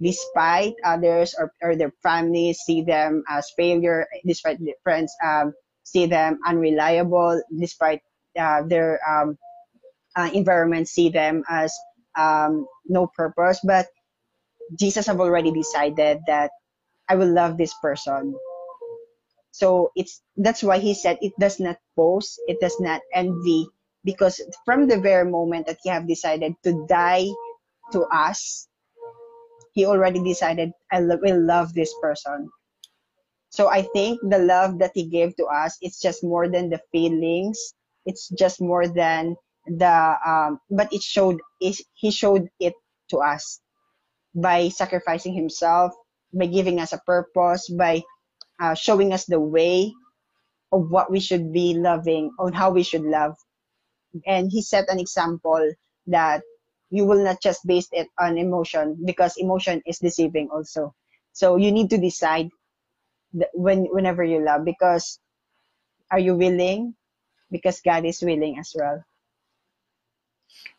despite 0.00 0.74
others 0.84 1.34
or, 1.38 1.52
or 1.62 1.76
their 1.76 1.92
families 2.02 2.60
see 2.60 2.82
them 2.82 3.22
as 3.28 3.50
failure, 3.56 4.06
despite 4.26 4.58
their 4.60 4.78
friends 4.82 5.12
um, 5.24 5.52
see 5.84 6.06
them 6.06 6.38
unreliable, 6.46 7.42
despite 7.58 8.00
uh, 8.38 8.62
their 8.62 9.00
um, 9.08 9.36
uh, 10.16 10.30
environment 10.32 10.88
see 10.88 11.08
them 11.08 11.42
as 11.48 11.74
um, 12.16 12.66
no 12.86 13.06
purpose. 13.16 13.60
But 13.64 13.86
Jesus 14.78 15.06
have 15.06 15.20
already 15.20 15.50
decided 15.50 16.20
that 16.26 16.50
I 17.08 17.16
will 17.16 17.32
love 17.32 17.56
this 17.56 17.74
person. 17.80 18.34
So 19.50 19.90
it's 19.96 20.22
that's 20.36 20.62
why 20.62 20.78
he 20.78 20.94
said 20.94 21.18
it 21.20 21.32
does 21.40 21.58
not 21.58 21.78
boast, 21.96 22.38
it 22.46 22.60
does 22.60 22.78
not 22.78 23.00
envy, 23.12 23.66
because 24.04 24.40
from 24.64 24.86
the 24.86 25.00
very 25.00 25.28
moment 25.28 25.66
that 25.66 25.78
he 25.82 25.90
have 25.90 26.06
decided 26.06 26.54
to 26.62 26.86
die 26.86 27.26
to 27.92 28.04
us, 28.12 28.67
he 29.78 29.86
already 29.86 30.18
decided 30.24 30.72
I 30.90 30.98
lo- 31.00 31.22
will 31.22 31.38
love 31.40 31.72
this 31.74 31.94
person. 32.02 32.50
So 33.50 33.70
I 33.70 33.82
think 33.94 34.18
the 34.26 34.40
love 34.40 34.80
that 34.80 34.90
he 34.94 35.06
gave 35.06 35.36
to 35.36 35.46
us, 35.46 35.78
it's 35.80 36.02
just 36.02 36.24
more 36.24 36.48
than 36.50 36.70
the 36.70 36.82
feelings. 36.92 37.58
It's 38.06 38.28
just 38.30 38.60
more 38.60 38.88
than 38.88 39.36
the 39.66 40.16
um, 40.26 40.58
but 40.70 40.92
it 40.92 41.02
showed 41.02 41.38
it, 41.60 41.78
he 41.94 42.10
showed 42.10 42.48
it 42.58 42.74
to 43.10 43.18
us 43.18 43.60
by 44.34 44.68
sacrificing 44.68 45.34
himself 45.34 45.92
by 46.34 46.46
giving 46.46 46.80
us 46.80 46.92
a 46.92 47.00
purpose, 47.06 47.68
by 47.70 48.02
uh, 48.60 48.74
showing 48.74 49.12
us 49.12 49.24
the 49.26 49.40
way 49.40 49.92
of 50.72 50.90
what 50.90 51.10
we 51.10 51.20
should 51.20 51.52
be 51.52 51.74
loving, 51.74 52.30
on 52.38 52.52
how 52.52 52.70
we 52.70 52.82
should 52.82 53.02
love. 53.02 53.34
And 54.26 54.50
he 54.50 54.62
set 54.62 54.88
an 54.90 55.00
example 55.00 55.72
that 56.08 56.42
you 56.90 57.04
will 57.04 57.22
not 57.22 57.42
just 57.42 57.66
base 57.66 57.88
it 57.92 58.08
on 58.18 58.38
emotion 58.38 58.96
because 59.04 59.36
emotion 59.36 59.82
is 59.86 59.98
deceiving 59.98 60.48
also. 60.50 60.94
So 61.32 61.56
you 61.56 61.70
need 61.70 61.90
to 61.90 61.98
decide 61.98 62.48
when 63.54 63.84
whenever 63.92 64.24
you 64.24 64.44
love 64.44 64.64
because 64.64 65.20
are 66.10 66.18
you 66.18 66.34
willing? 66.36 66.94
Because 67.50 67.80
God 67.80 68.04
is 68.04 68.22
willing 68.22 68.58
as 68.58 68.72
well. 68.76 69.04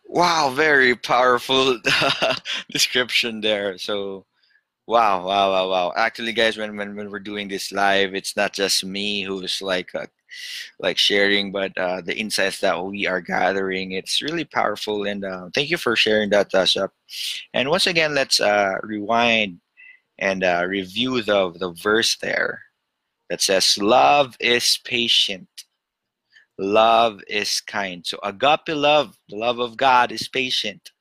Wow, 0.06 0.50
very 0.50 0.95
powerful 0.95 1.80
description 2.72 3.41
there. 3.41 3.78
So 3.78 4.26
Wow, 4.89 5.24
wow, 5.28 5.52
wow, 5.52 5.69
wow. 5.69 5.93
Actually, 5.95 6.34
guys, 6.34 6.58
when, 6.58 6.76
when, 6.76 6.95
when 6.95 7.12
we're 7.12 7.19
doing 7.19 7.48
this 7.48 7.72
live, 7.72 8.15
it's 8.15 8.36
not 8.36 8.54
just 8.54 8.84
me 8.84 9.22
who's 9.22 9.62
like 9.62 9.93
uh, 9.93 10.08
like 10.80 10.98
sharing, 10.98 11.52
but 11.52 11.78
uh, 11.78 12.02
the 12.02 12.18
insights 12.18 12.60
that 12.62 12.84
we 12.86 13.08
are 13.08 13.22
gathering. 13.22 13.92
It's 13.94 14.22
really 14.22 14.46
powerful, 14.46 15.06
and 15.06 15.26
uh, 15.26 15.50
thank 15.54 15.70
you 15.70 15.78
for 15.78 15.96
sharing 15.96 16.30
that, 16.32 16.52
Tasha. 16.52 16.89
And 17.54 17.70
once 17.70 17.88
again, 17.88 18.13
let's 18.15 18.39
uh, 18.42 18.76
rewind 18.84 19.60
and 20.20 20.44
uh, 20.44 20.65
review 20.68 21.22
the 21.22 21.52
the 21.60 21.72
verse 21.72 22.18
there 22.18 22.63
that 23.30 23.42
says, 23.42 23.78
"Love 23.78 24.36
is 24.39 24.80
patient, 24.84 25.50
love 26.58 27.22
is 27.28 27.62
kind." 27.62 28.06
So 28.06 28.20
agape 28.24 28.70
love, 28.70 29.18
the 29.30 29.38
love 29.38 29.60
of 29.60 29.78
God, 29.78 30.12
is 30.12 30.28
patient. 30.28 30.92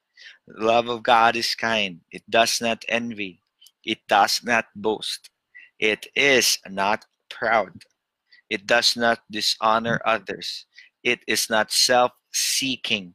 The 0.47 0.65
love 0.65 0.89
of 0.89 1.03
God 1.03 1.37
is 1.37 1.55
kind. 1.55 2.01
It 2.13 2.23
does 2.31 2.61
not 2.61 2.85
envy 2.89 3.41
it 3.89 4.07
does 4.07 4.45
not 4.45 4.67
boast. 4.77 5.31
It 5.79 6.07
is 6.15 6.59
not 6.69 7.07
proud. 7.31 7.85
It 8.51 8.67
does 8.67 8.97
not 8.97 9.21
dishonor 9.31 9.99
mm-hmm. 9.99 10.09
others. 10.09 10.67
It 11.03 11.21
is 11.27 11.49
not 11.51 11.73
self 11.73 12.13
seeking. 12.33 13.15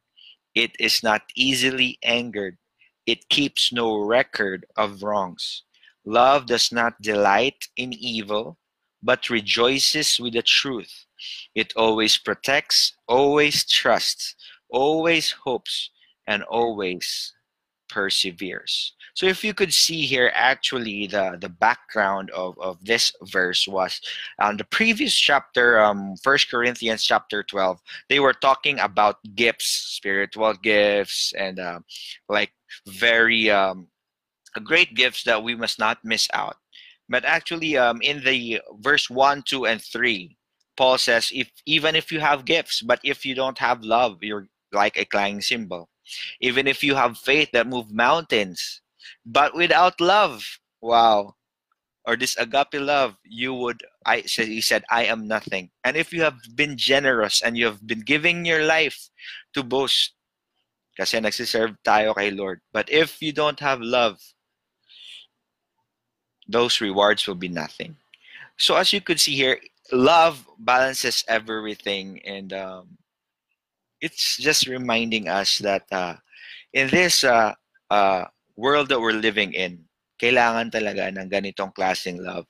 It 0.56 0.76
is 0.80 1.04
not 1.04 1.24
easily 1.36 1.98
angered. 2.04 2.58
It 3.06 3.28
keeps 3.30 3.74
no 3.74 3.98
record 3.98 4.66
of 4.78 5.04
wrongs. 5.04 5.64
Love 6.06 6.46
does 6.46 6.72
not 6.72 7.02
delight 7.02 7.68
in 7.76 7.94
evil, 7.94 8.58
but 9.02 9.30
rejoices 9.30 10.20
with 10.20 10.34
the 10.34 10.42
truth. 10.42 11.06
It 11.56 11.74
always 11.76 12.18
protects, 12.18 12.94
always 13.08 13.66
trusts, 13.66 14.36
always 14.70 15.32
hopes, 15.32 15.90
and 16.28 16.44
always 16.44 17.34
perseveres. 17.90 18.94
So 19.14 19.28
if 19.28 19.44
you 19.44 19.54
could 19.54 19.74
see 19.74 20.06
here, 20.06 20.32
actually 20.34 21.08
the, 21.08 21.38
the 21.40 21.50
background 21.50 22.32
of, 22.32 22.58
of 22.60 22.84
this 22.84 23.14
verse 23.24 23.68
was 23.68 24.02
on 24.40 24.58
the 24.58 24.64
previous 24.64 25.16
chapter, 25.16 25.80
um, 25.80 26.16
First 26.24 26.50
Corinthians 26.50 27.04
chapter 27.04 27.44
12, 27.44 27.80
they 28.10 28.20
were 28.20 28.34
talking 28.34 28.80
about 28.80 29.18
gifts, 29.36 29.66
spiritual 29.66 30.54
gifts, 30.56 31.34
and 31.38 31.60
uh, 31.60 31.80
like 32.28 32.52
very 32.88 33.50
um, 33.50 33.88
great 34.64 34.96
gifts 34.96 35.24
that 35.24 35.44
we 35.44 35.56
must 35.56 35.80
not 35.80 36.00
miss 36.04 36.28
out. 36.34 36.58
But 37.10 37.26
actually, 37.26 37.78
um, 37.78 38.02
in 38.02 38.24
the 38.24 38.62
verse 38.80 39.10
1, 39.10 39.44
2, 39.46 39.66
and 39.66 39.82
3, 39.82 40.36
Paul 40.76 40.98
says, 40.98 41.32
if 41.34 41.52
even 41.66 41.96
if 41.96 42.12
you 42.12 42.20
have 42.20 42.46
gifts, 42.46 42.82
but 42.82 43.00
if 43.04 43.26
you 43.26 43.36
don't 43.36 43.58
have 43.60 43.84
love, 43.84 44.24
you're 44.24 44.48
like 44.72 44.98
a 44.98 45.06
clanging 45.06 45.42
cymbal. 45.42 45.90
Even 46.42 46.68
if 46.68 46.84
you 46.84 46.96
have 46.96 47.18
faith 47.18 47.50
that 47.54 47.68
move 47.68 47.92
mountains, 47.92 48.82
but 49.26 49.56
without 49.56 50.00
love, 50.02 50.60
wow, 50.82 51.36
or 52.06 52.16
this 52.16 52.36
agape 52.38 52.76
love, 52.76 53.16
you 53.24 53.54
would 53.54 53.82
I 54.06 54.24
said 54.24 54.48
he 54.48 54.62
said, 54.62 54.84
I 54.90 55.06
am 55.06 55.28
nothing. 55.28 55.72
And 55.84 55.96
if 55.96 56.12
you 56.12 56.22
have 56.24 56.40
been 56.56 56.78
generous 56.78 57.42
and 57.42 57.58
you 57.58 57.66
have 57.66 57.86
been 57.88 58.02
giving 58.02 58.46
your 58.46 58.64
life 58.66 59.10
to 59.54 59.64
boast, 59.64 60.14
kasi 60.98 61.20
nagsiserve 61.20 61.76
tayo 61.84 62.14
kay 62.16 62.32
Lord. 62.32 62.62
But 62.72 62.92
if 62.92 63.22
you 63.22 63.32
don't 63.32 63.60
have 63.60 63.82
love, 63.82 64.20
those 66.48 66.82
rewards 66.82 67.26
will 67.26 67.40
be 67.40 67.48
nothing. 67.48 67.96
So 68.58 68.76
as 68.76 68.94
you 68.94 69.02
could 69.02 69.20
see 69.20 69.36
here, 69.36 69.60
love 69.92 70.46
balances 70.60 71.24
everything 71.28 72.22
and 72.26 72.54
um, 72.54 72.98
it's 74.04 74.36
just 74.36 74.68
reminding 74.68 75.32
us 75.32 75.64
that 75.64 75.88
uh, 75.96 76.20
in 76.76 76.92
this 76.92 77.24
uh, 77.24 77.56
uh, 77.90 78.28
world 78.60 78.92
that 78.92 79.00
we're 79.00 79.16
living 79.16 79.56
in, 79.56 79.80
kailangan 80.20 80.68
talaga 80.76 81.08
ng 81.08 81.32
ganitong 81.32 81.72
klaseng 81.72 82.20
love. 82.20 82.44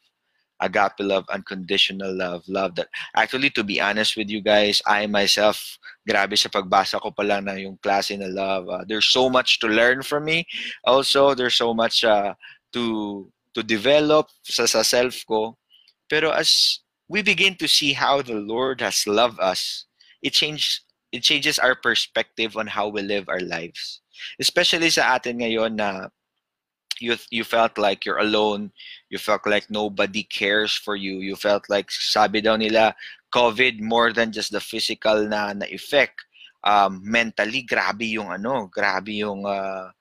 Agape 0.58 1.04
love, 1.04 1.28
unconditional 1.30 2.10
love, 2.16 2.42
love 2.48 2.74
that 2.80 2.88
actually 3.20 3.50
to 3.52 3.64
be 3.64 3.82
honest 3.82 4.16
with 4.16 4.32
you 4.32 4.40
guys, 4.40 4.82
I 4.88 5.06
myself 5.06 5.60
grabe 6.08 6.40
sa 6.40 6.48
pagbasa 6.48 7.04
ko 7.04 7.12
pa 7.12 7.22
lang 7.22 7.46
ng 7.52 7.60
yung 7.70 7.78
klase 7.84 8.16
na 8.16 8.32
love. 8.32 8.66
Uh, 8.72 8.82
there's 8.88 9.06
so 9.06 9.30
much 9.30 9.60
to 9.60 9.68
learn 9.68 10.02
from 10.02 10.26
me. 10.26 10.48
Also, 10.88 11.36
there's 11.36 11.60
so 11.60 11.76
much 11.76 12.08
uh, 12.08 12.34
to 12.72 13.28
to 13.54 13.62
develop 13.62 14.32
sa, 14.42 14.66
sa 14.66 14.82
self 14.82 15.20
ko. 15.28 15.60
Pero 16.08 16.32
as 16.32 16.80
we 17.12 17.20
begin 17.22 17.60
to 17.60 17.68
see 17.68 17.92
how 17.92 18.24
the 18.24 18.38
Lord 18.38 18.80
has 18.80 19.04
loved 19.04 19.44
us, 19.44 19.86
it 20.24 20.32
changes 20.32 20.82
it 21.14 21.22
changes 21.22 21.62
our 21.62 21.78
perspective 21.78 22.58
on 22.58 22.66
how 22.66 22.90
we 22.90 23.06
live 23.06 23.30
our 23.30 23.46
lives. 23.46 24.02
Especially 24.42 24.90
sa 24.90 25.16
atin 25.16 25.46
ngayon 25.46 25.78
na 25.78 26.10
you 26.98 27.14
you 27.30 27.46
felt 27.46 27.78
like 27.78 28.02
you're 28.02 28.22
alone, 28.22 28.74
you 29.14 29.22
felt 29.22 29.46
like 29.46 29.70
nobody 29.70 30.26
cares 30.26 30.74
for 30.74 30.98
you, 30.98 31.22
you 31.22 31.38
felt 31.38 31.70
like 31.70 31.94
sabi 31.94 32.42
daw 32.42 32.58
nila 32.58 32.98
COVID 33.30 33.78
more 33.78 34.10
than 34.10 34.34
just 34.34 34.50
the 34.50 34.62
physical 34.62 35.30
na 35.30 35.54
na 35.54 35.70
effect. 35.70 36.26
Um, 36.66 37.04
mentally 37.06 37.62
grabe 37.62 38.10
yung 38.10 38.34
ano, 38.34 38.72
grabe 38.74 39.22
yung 39.22 39.46
uh, 39.46 39.94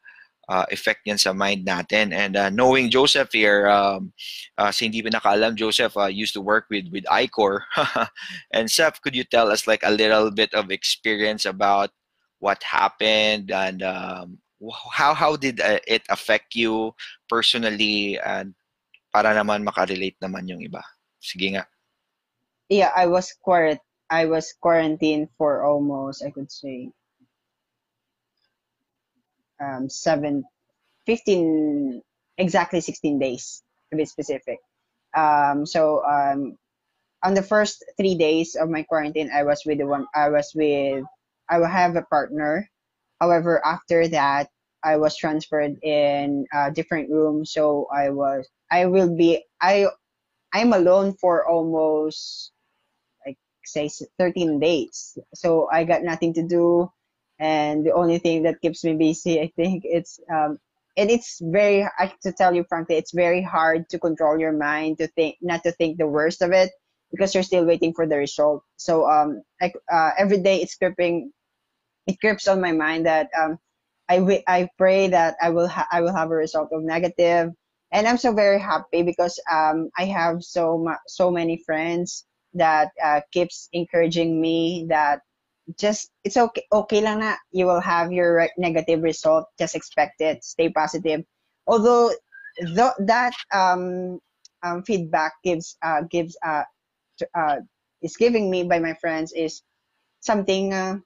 uh, 0.52 0.68
effect 0.68 1.08
niyan 1.08 1.16
sa 1.16 1.32
mind 1.32 1.64
natin. 1.64 2.12
And 2.12 2.36
uh, 2.36 2.50
knowing 2.52 2.92
Joseph 2.92 3.32
here, 3.32 3.72
um, 3.72 4.12
uh, 4.60 4.68
sa 4.68 4.84
hindi 4.84 5.00
pinakaalam, 5.00 5.56
Joseph 5.56 5.96
uh, 5.96 6.12
used 6.12 6.36
to 6.36 6.44
work 6.44 6.68
with 6.68 6.92
with 6.92 7.08
ICOR. 7.08 7.64
and 8.52 8.68
Seth, 8.68 9.00
could 9.00 9.16
you 9.16 9.24
tell 9.24 9.48
us 9.48 9.64
like 9.64 9.80
a 9.80 9.96
little 9.96 10.28
bit 10.28 10.52
of 10.52 10.68
experience 10.68 11.48
about 11.48 11.88
what 12.44 12.60
happened 12.60 13.48
and 13.48 13.80
um, 13.80 14.36
how 14.92 15.16
how 15.16 15.40
did 15.40 15.64
uh, 15.64 15.80
it 15.88 16.04
affect 16.12 16.52
you 16.52 16.92
personally 17.32 18.20
and 18.20 18.52
para 19.08 19.32
naman 19.32 19.64
makarelate 19.64 20.20
naman 20.20 20.44
yung 20.44 20.60
iba. 20.60 20.84
Sige 21.16 21.56
nga. 21.56 21.64
Yeah, 22.68 22.92
I 22.92 23.08
was 23.08 23.32
quarant 23.40 23.80
I 24.12 24.28
was 24.28 24.52
quarantined 24.60 25.32
for 25.40 25.64
almost 25.64 26.20
I 26.20 26.28
could 26.28 26.52
say 26.52 26.92
um, 29.62 29.88
seven, 29.88 30.44
15, 31.06 32.02
exactly 32.38 32.80
16 32.80 33.18
days 33.18 33.62
to 33.90 33.96
be 33.96 34.04
specific. 34.04 34.58
Um, 35.16 35.66
so 35.66 36.02
um, 36.04 36.56
on 37.22 37.34
the 37.34 37.42
first 37.42 37.84
three 37.96 38.14
days 38.16 38.56
of 38.56 38.68
my 38.68 38.82
quarantine, 38.82 39.30
I 39.32 39.44
was 39.44 39.62
with 39.64 39.78
the 39.78 39.86
one. 39.86 40.06
I 40.14 40.28
was 40.30 40.52
with. 40.54 41.04
I 41.48 41.58
will 41.58 41.66
have 41.66 41.96
a 41.96 42.02
partner. 42.02 42.68
However, 43.20 43.64
after 43.64 44.08
that, 44.08 44.48
I 44.82 44.96
was 44.96 45.16
transferred 45.16 45.78
in 45.82 46.46
a 46.52 46.70
different 46.70 47.10
room. 47.10 47.44
So 47.44 47.86
I 47.94 48.10
was. 48.10 48.48
I 48.70 48.86
will 48.86 49.14
be. 49.14 49.44
I. 49.60 49.86
I'm 50.52 50.72
alone 50.72 51.14
for 51.20 51.46
almost 51.48 52.52
like 53.26 53.38
say 53.64 53.88
13 54.18 54.60
days. 54.60 55.16
So 55.34 55.68
I 55.72 55.84
got 55.84 56.02
nothing 56.02 56.34
to 56.34 56.42
do 56.42 56.90
and 57.42 57.86
the 57.86 57.92
only 57.94 58.18
thing 58.18 58.44
that 58.44 58.62
keeps 58.62 58.84
me 58.84 58.94
busy 58.94 59.40
i 59.42 59.52
think 59.56 59.84
it's 59.86 60.20
um 60.32 60.58
and 60.96 61.10
it's 61.10 61.40
very 61.42 61.84
i 61.98 62.12
to 62.22 62.32
tell 62.32 62.54
you 62.54 62.64
frankly 62.68 62.96
it's 62.96 63.12
very 63.12 63.42
hard 63.42 63.88
to 63.90 63.98
control 64.00 64.38
your 64.38 64.52
mind 64.52 64.98
to 64.98 65.08
think 65.08 65.36
not 65.42 65.62
to 65.64 65.72
think 65.72 65.98
the 65.98 66.08
worst 66.08 66.42
of 66.42 66.52
it 66.52 66.70
because 67.12 67.34
you're 67.34 67.44
still 67.44 67.66
waiting 67.66 67.92
for 67.94 68.06
the 68.06 68.16
result. 68.18 68.64
So 68.78 69.08
um 69.10 69.42
I, 69.62 69.72
uh, 69.92 70.10
every 70.18 70.38
day 70.42 70.62
it's 70.62 70.76
gripping 70.76 71.32
it 72.06 72.18
grips 72.20 72.48
on 72.48 72.60
my 72.60 72.72
mind 72.72 73.06
that 73.06 73.30
um 73.38 73.58
i 74.08 74.18
w- 74.18 74.42
i 74.48 74.68
pray 74.78 75.08
that 75.08 75.36
i 75.42 75.50
will 75.50 75.68
ha- 75.68 75.88
i 75.92 76.00
will 76.02 76.14
have 76.14 76.30
a 76.30 76.34
result 76.36 76.70
of 76.72 76.82
negative. 76.82 77.50
And 77.92 78.08
i'm 78.08 78.18
so 78.18 78.32
very 78.32 78.60
happy 78.60 79.02
because 79.02 79.40
um 79.50 79.90
i 79.98 80.06
have 80.06 80.42
so 80.42 80.78
much 80.78 81.00
so 81.08 81.30
many 81.30 81.62
friends 81.66 82.26
that 82.54 82.90
uh, 83.02 83.20
keeps 83.32 83.68
encouraging 83.72 84.40
me 84.40 84.86
that 84.90 85.20
just 85.78 86.10
it's 86.24 86.36
okay 86.36 86.64
okay 86.72 87.00
lang 87.00 87.20
na 87.20 87.36
you 87.52 87.66
will 87.66 87.80
have 87.80 88.12
your 88.12 88.48
negative 88.58 89.02
result 89.02 89.46
just 89.58 89.74
expect 89.74 90.20
it 90.20 90.42
stay 90.44 90.68
positive. 90.68 91.22
Although 91.66 92.10
th- 92.58 92.98
that 93.06 93.34
um, 93.54 94.18
um, 94.62 94.82
feedback 94.82 95.32
gives 95.44 95.76
uh, 95.82 96.02
gives 96.10 96.36
uh, 96.44 96.64
uh, 97.34 97.56
is 98.02 98.16
giving 98.16 98.50
me 98.50 98.64
by 98.64 98.78
my 98.78 98.94
friends 99.00 99.32
is 99.32 99.62
something 100.20 100.72
uh, 100.72 100.98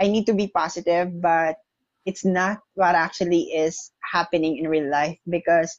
I 0.00 0.08
need 0.08 0.26
to 0.26 0.34
be 0.34 0.48
positive 0.48 1.20
but 1.20 1.56
it's 2.04 2.24
not 2.24 2.58
what 2.74 2.94
actually 2.94 3.54
is 3.54 3.92
happening 4.02 4.58
in 4.58 4.68
real 4.68 4.90
life 4.90 5.16
because 5.28 5.78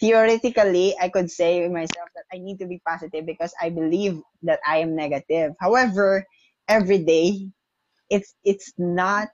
theoretically 0.00 0.94
I 1.00 1.08
could 1.08 1.30
say 1.30 1.66
myself 1.68 2.08
that 2.14 2.26
I 2.32 2.38
need 2.38 2.58
to 2.58 2.66
be 2.66 2.80
positive 2.86 3.26
because 3.26 3.54
I 3.60 3.70
believe 3.70 4.20
that 4.42 4.60
I 4.66 4.78
am 4.78 4.94
negative. 4.94 5.54
However 5.60 6.26
every 6.68 6.98
day. 7.04 7.50
It's 8.10 8.34
it's 8.44 8.72
not 8.78 9.28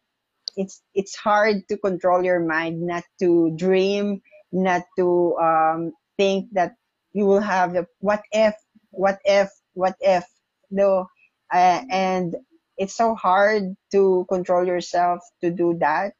it's 0.56 0.82
it's 0.94 1.16
hard 1.16 1.66
to 1.68 1.76
control 1.78 2.24
your 2.24 2.40
mind 2.40 2.82
not 2.82 3.04
to 3.20 3.52
dream 3.56 4.20
not 4.52 4.82
to 4.98 5.36
um, 5.38 5.92
think 6.18 6.48
that 6.52 6.74
you 7.12 7.24
will 7.26 7.40
have 7.40 7.72
the 7.72 7.86
what 8.00 8.22
if 8.32 8.54
what 8.90 9.18
if 9.24 9.50
what 9.74 9.96
if 10.00 10.24
no. 10.70 11.06
Uh, 11.52 11.82
and 11.90 12.36
it's 12.78 12.94
so 12.96 13.14
hard 13.14 13.74
to 13.92 14.26
control 14.28 14.66
yourself 14.66 15.20
to 15.42 15.50
do 15.50 15.76
that 15.80 16.14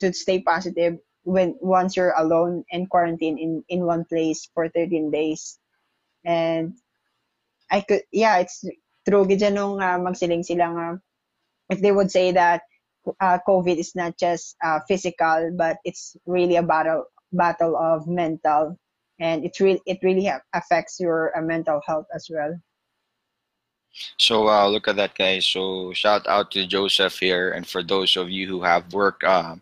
to 0.00 0.12
stay 0.12 0.40
positive 0.42 0.98
when 1.24 1.56
once 1.60 1.96
you're 1.96 2.14
alone 2.18 2.64
and 2.72 2.88
quarantine 2.90 3.38
in 3.38 3.64
in 3.68 3.84
one 3.86 4.04
place 4.04 4.48
for 4.54 4.68
13 4.68 5.10
days. 5.10 5.58
And 6.24 6.74
i 7.70 7.80
could 7.80 8.02
yeah 8.12 8.38
it's 8.38 8.64
true 9.06 9.26
gid 9.28 9.44
nung 9.52 9.80
uh, 9.80 10.00
magsiling 10.00 10.44
sila 10.44 10.72
nga 10.72 10.88
if 11.70 11.80
they 11.80 11.92
would 11.92 12.10
say 12.10 12.32
that 12.32 12.62
uh, 13.20 13.38
COVID 13.46 13.76
is 13.76 13.94
not 13.94 14.16
just 14.18 14.56
uh, 14.64 14.80
physical, 14.88 15.52
but 15.56 15.76
it's 15.84 16.16
really 16.26 16.56
a 16.56 16.62
battle 16.62 17.04
battle 17.32 17.76
of 17.76 18.06
mental, 18.06 18.78
and 19.20 19.44
it 19.44 19.58
really 19.60 19.80
it 19.86 19.98
really 20.02 20.30
affects 20.52 21.00
your 21.00 21.36
uh, 21.36 21.42
mental 21.42 21.80
health 21.86 22.06
as 22.14 22.28
well. 22.30 22.54
So 24.18 24.48
uh, 24.48 24.66
look 24.66 24.88
at 24.88 24.96
that, 24.96 25.14
guys. 25.14 25.46
So 25.46 25.92
shout 25.92 26.26
out 26.26 26.50
to 26.52 26.66
Joseph 26.66 27.18
here, 27.18 27.52
and 27.52 27.66
for 27.66 27.82
those 27.82 28.16
of 28.16 28.30
you 28.30 28.48
who 28.48 28.62
have 28.62 28.92
worked 28.92 29.22
uh, 29.22 29.54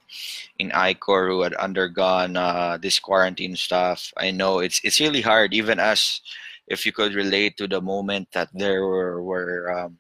in 0.59 0.71
ICOR 0.71 1.29
who 1.29 1.43
had 1.43 1.55
undergone 1.55 2.37
uh, 2.37 2.79
this 2.81 2.99
quarantine 2.99 3.57
stuff, 3.57 4.13
I 4.17 4.31
know 4.31 4.61
it's 4.61 4.81
it's 4.85 5.01
really 5.01 5.21
hard. 5.21 5.53
Even 5.53 5.79
us, 5.79 6.23
if 6.67 6.87
you 6.87 6.93
could 6.93 7.15
relate 7.15 7.57
to 7.57 7.67
the 7.67 7.81
moment 7.81 8.29
that 8.33 8.49
there 8.53 8.87
were, 8.87 9.23
were 9.23 9.73
um, 9.73 9.99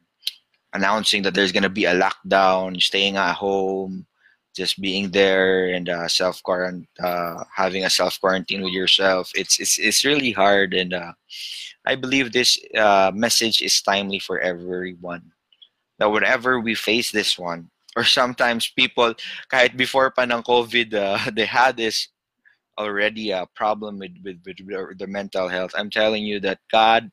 announcing 0.73 1.23
that 1.23 1.35
there's 1.35 1.53
going 1.53 1.63
to 1.63 1.69
be 1.69 1.85
a 1.85 1.95
lockdown, 1.95 2.81
staying 2.81 3.17
at 3.17 3.35
home, 3.35 4.07
just 4.55 4.81
being 4.81 5.11
there 5.11 5.73
and 5.73 5.89
uh, 5.89 6.09
self 6.09 6.43
quarantine, 6.43 6.87
uh, 7.03 7.45
having 7.55 7.85
a 7.85 7.91
self 7.91 8.21
quarantine 8.21 8.63
with 8.63 8.73
yourself. 8.73 9.31
It's 9.35 9.59
it's 9.61 9.79
it's 9.79 10.05
really 10.05 10.33
hard, 10.33 10.75
and 10.75 10.93
uh, 10.93 11.13
I 11.87 11.95
believe 11.97 12.33
this 12.33 12.59
uh, 12.77 13.11
message 13.15 13.63
is 13.63 13.81
timely 13.81 14.19
for 14.19 14.41
everyone. 14.41 15.33
That 15.99 16.11
whenever 16.11 16.61
we 16.61 16.75
face 16.75 17.11
this 17.11 17.39
one, 17.39 17.71
or 17.97 18.05
sometimes 18.05 18.69
people, 18.69 19.15
kahit 19.51 19.77
before 19.77 20.11
pa 20.11 20.23
ng 20.23 20.43
COVID, 20.43 20.95
uh, 20.95 21.31
they 21.37 21.47
had 21.47 21.77
this 21.77 22.09
already 22.79 23.31
a 23.31 23.47
problem 23.55 23.99
with, 23.99 24.13
with, 24.25 24.39
with 24.45 24.99
the 24.99 25.07
mental 25.07 25.49
health, 25.49 25.73
I'm 25.77 25.91
telling 25.91 26.25
you 26.25 26.41
that 26.41 26.61
God 26.71 27.11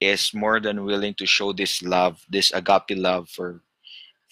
is 0.00 0.34
more 0.34 0.60
than 0.60 0.84
willing 0.84 1.14
to 1.14 1.26
show 1.26 1.52
this 1.52 1.82
love, 1.82 2.24
this 2.28 2.52
agape 2.52 2.96
love 2.98 3.28
for 3.28 3.62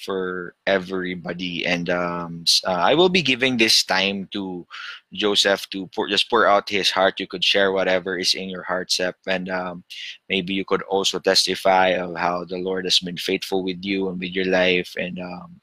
for 0.01 0.55
everybody. 0.67 1.67
And 1.67 1.91
um, 1.91 2.45
uh, 2.67 2.73
I 2.73 2.95
will 2.95 3.09
be 3.09 3.23
giving 3.23 3.57
this 3.57 3.85
time 3.85 4.29
to 4.33 4.67
Joseph 5.13 5.69
to 5.71 5.87
pour, 5.95 6.09
just 6.09 6.31
pour 6.31 6.47
out 6.47 6.69
his 6.69 6.91
heart. 6.91 7.21
You 7.21 7.27
could 7.27 7.45
share 7.45 7.73
whatever 7.73 8.19
is 8.19 8.35
in 8.35 8.49
your 8.49 8.63
heart, 8.63 8.91
Sep, 8.91 9.17
and 9.27 9.49
um, 9.51 9.85
maybe 10.29 10.55
you 10.55 10.65
could 10.65 10.83
also 10.83 11.19
testify 11.19 11.89
of 11.89 12.17
how 12.17 12.45
the 12.45 12.59
Lord 12.59 12.87
has 12.87 12.99
been 12.99 13.19
faithful 13.19 13.63
with 13.63 13.85
you 13.85 14.09
and 14.09 14.19
with 14.19 14.33
your 14.33 14.47
life. 14.47 14.95
And 14.97 15.19
um, 15.19 15.61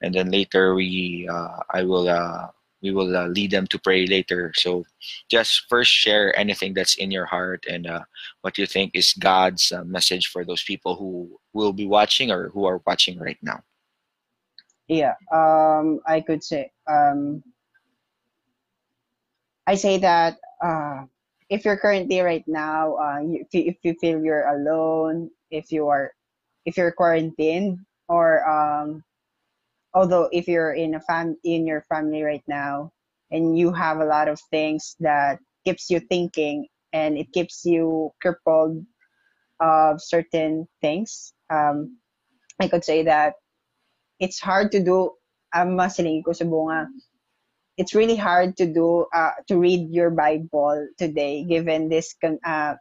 and 0.00 0.14
then 0.14 0.30
later 0.30 0.74
we, 0.74 1.28
uh, 1.30 1.58
I 1.70 1.82
will. 1.82 2.08
Uh, 2.08 2.48
we 2.86 2.94
will 2.94 3.16
uh, 3.16 3.26
lead 3.26 3.50
them 3.50 3.66
to 3.66 3.78
pray 3.78 4.06
later. 4.06 4.52
So, 4.54 4.86
just 5.28 5.66
first 5.68 5.90
share 5.90 6.30
anything 6.38 6.72
that's 6.72 6.94
in 6.96 7.10
your 7.10 7.26
heart 7.26 7.66
and 7.68 7.86
uh, 7.86 8.06
what 8.42 8.58
you 8.58 8.66
think 8.66 8.94
is 8.94 9.12
God's 9.18 9.72
uh, 9.72 9.82
message 9.82 10.28
for 10.28 10.44
those 10.44 10.62
people 10.62 10.94
who 10.94 11.34
will 11.52 11.72
be 11.72 11.86
watching 11.86 12.30
or 12.30 12.50
who 12.54 12.64
are 12.64 12.80
watching 12.86 13.18
right 13.18 13.38
now. 13.42 13.58
Yeah, 14.86 15.18
um, 15.34 15.98
I 16.06 16.22
could 16.22 16.44
say, 16.44 16.70
um, 16.86 17.42
I 19.66 19.74
say 19.74 19.98
that 19.98 20.38
uh, 20.62 21.10
if 21.50 21.64
you're 21.64 21.76
currently 21.76 22.20
right 22.20 22.46
now, 22.46 22.94
uh, 22.94 23.18
if, 23.26 23.50
you, 23.50 23.62
if 23.66 23.76
you 23.82 23.94
feel 24.00 24.22
you're 24.22 24.46
alone, 24.46 25.30
if 25.50 25.72
you 25.72 25.88
are, 25.88 26.14
if 26.64 26.76
you're 26.76 26.94
quarantined, 26.94 27.82
or 28.06 28.46
um, 28.46 29.02
although 29.96 30.28
if 30.30 30.46
you're 30.46 30.76
in 30.76 30.94
a 30.94 31.00
fam 31.00 31.40
in 31.42 31.66
your 31.66 31.80
family 31.88 32.22
right 32.22 32.44
now, 32.46 32.92
and 33.32 33.58
you 33.58 33.72
have 33.72 33.98
a 33.98 34.04
lot 34.04 34.28
of 34.28 34.38
things 34.52 34.94
that 35.00 35.40
keeps 35.64 35.90
you 35.90 35.98
thinking 35.98 36.68
and 36.92 37.18
it 37.18 37.32
keeps 37.32 37.64
you 37.64 38.12
crippled 38.20 38.84
of 39.58 40.00
certain 40.00 40.68
things. 40.80 41.32
Um, 41.50 41.98
I 42.60 42.68
could 42.68 42.84
say 42.84 43.02
that 43.04 43.34
it's 44.20 44.38
hard 44.38 44.70
to 44.72 44.84
do. 44.84 45.10
Ang 45.54 45.76
masiling 45.76 46.22
ko 46.22 46.32
sa 46.32 46.44
it's 47.76 47.94
really 47.94 48.16
hard 48.16 48.56
to 48.56 48.66
do 48.66 49.06
uh, 49.12 49.36
to 49.48 49.58
read 49.58 49.90
your 49.90 50.10
Bible 50.10 50.88
today, 50.98 51.44
given 51.44 51.88
this 51.88 52.14
uh, 52.24 52.74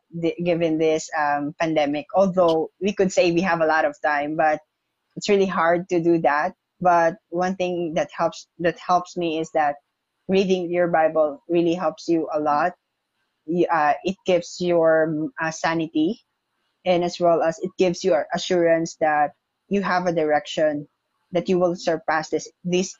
given 0.43 0.77
this 0.77 1.09
um, 1.17 1.53
pandemic. 1.59 2.05
Although 2.15 2.71
we 2.79 2.93
could 2.93 3.11
say 3.11 3.31
we 3.31 3.41
have 3.41 3.59
a 3.61 3.67
lot 3.67 3.83
of 3.83 3.95
time, 4.03 4.35
but 4.35 4.59
it's 5.15 5.27
really 5.27 5.47
hard 5.47 5.87
to 5.89 5.99
do 5.99 6.19
that. 6.23 6.55
But 6.81 7.15
one 7.29 7.55
thing 7.55 7.93
that 7.95 8.09
helps 8.15 8.47
that 8.59 8.77
helps 8.79 9.17
me 9.17 9.39
is 9.39 9.49
that 9.53 9.75
reading 10.27 10.69
your 10.69 10.87
Bible 10.87 11.41
really 11.47 11.73
helps 11.73 12.07
you 12.07 12.27
a 12.33 12.39
lot. 12.39 12.73
Uh, 13.71 13.93
it 14.03 14.15
gives 14.25 14.57
your 14.59 15.29
uh, 15.41 15.51
sanity 15.51 16.21
and 16.85 17.03
as 17.03 17.19
well 17.19 17.43
as 17.43 17.59
it 17.59 17.71
gives 17.77 18.03
you 18.03 18.15
assurance 18.33 18.95
that 18.99 19.31
you 19.69 19.81
have 19.81 20.07
a 20.07 20.13
direction 20.13 20.87
that 21.31 21.49
you 21.49 21.59
will 21.59 21.75
surpass 21.75 22.29
this 22.29 22.49
this 22.63 22.97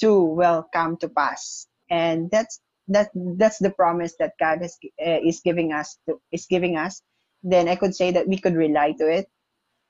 too 0.00 0.22
will 0.22 0.66
come 0.72 0.96
to 0.98 1.08
pass. 1.08 1.66
And 1.90 2.30
that's 2.30 2.60
that 2.88 3.10
that's 3.14 3.58
the 3.58 3.70
promise 3.70 4.14
that 4.18 4.34
god 4.40 4.62
is, 4.62 4.76
uh, 5.04 5.20
is 5.24 5.40
giving 5.44 5.72
us 5.72 5.98
to, 6.08 6.20
is 6.32 6.46
giving 6.46 6.76
us. 6.76 7.02
Then 7.42 7.68
i 7.68 7.76
could 7.76 7.94
say 7.94 8.10
that 8.12 8.28
we 8.28 8.38
could 8.38 8.54
rely 8.54 8.92
to 8.92 9.06
it 9.08 9.28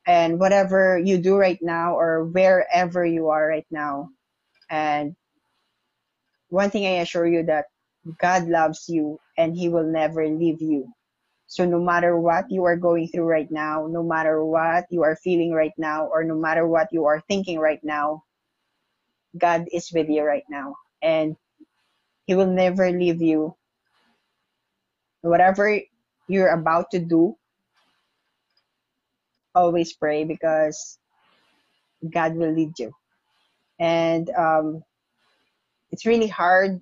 and 0.06 0.40
whatever 0.40 0.98
you 0.98 1.18
do 1.18 1.36
right 1.36 1.60
now 1.62 1.96
or 1.98 2.24
wherever 2.24 3.04
you 3.04 3.28
are 3.28 3.46
right 3.48 3.66
now 3.70 4.10
and 4.70 5.16
one 6.48 6.70
thing 6.70 6.86
i 6.86 7.00
assure 7.00 7.26
you 7.26 7.44
that 7.44 7.66
god 8.20 8.48
loves 8.48 8.88
you 8.88 9.18
and 9.38 9.56
he 9.56 9.68
will 9.68 9.84
never 9.84 10.26
leave 10.28 10.62
you 10.62 10.88
so 11.46 11.66
no 11.66 11.80
matter 11.80 12.18
what 12.18 12.46
you 12.50 12.64
are 12.64 12.76
going 12.76 13.08
through 13.08 13.26
right 13.26 13.50
now, 13.50 13.88
no 13.90 14.04
matter 14.04 14.44
what 14.44 14.86
you 14.90 15.02
are 15.02 15.16
feeling 15.16 15.52
right 15.52 15.74
now, 15.76 16.06
or 16.06 16.22
no 16.24 16.36
matter 16.36 16.66
what 16.66 16.88
you 16.92 17.06
are 17.06 17.20
thinking 17.26 17.58
right 17.58 17.82
now, 17.82 18.22
God 19.36 19.66
is 19.72 19.90
with 19.92 20.08
you 20.08 20.22
right 20.22 20.44
now. 20.48 20.76
And 21.02 21.36
He 22.26 22.36
will 22.36 22.46
never 22.46 22.90
leave 22.92 23.20
you. 23.20 23.56
Whatever 25.22 25.80
you're 26.28 26.54
about 26.54 26.92
to 26.92 27.00
do, 27.00 27.36
always 29.54 29.92
pray 29.92 30.24
because 30.24 30.98
God 32.12 32.34
will 32.34 32.52
lead 32.52 32.78
you. 32.78 32.92
And 33.78 34.30
um, 34.30 34.82
it's 35.90 36.06
really 36.06 36.28
hard 36.28 36.80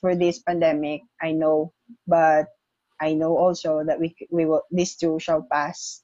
for 0.00 0.14
this 0.14 0.40
pandemic, 0.40 1.02
I 1.20 1.32
know, 1.32 1.72
but 2.06 2.46
I 3.00 3.14
know 3.14 3.36
also 3.36 3.82
that 3.86 3.98
we 3.98 4.14
we 4.30 4.46
will 4.46 4.62
this 4.70 4.96
too 4.96 5.18
shall 5.18 5.46
pass, 5.50 6.02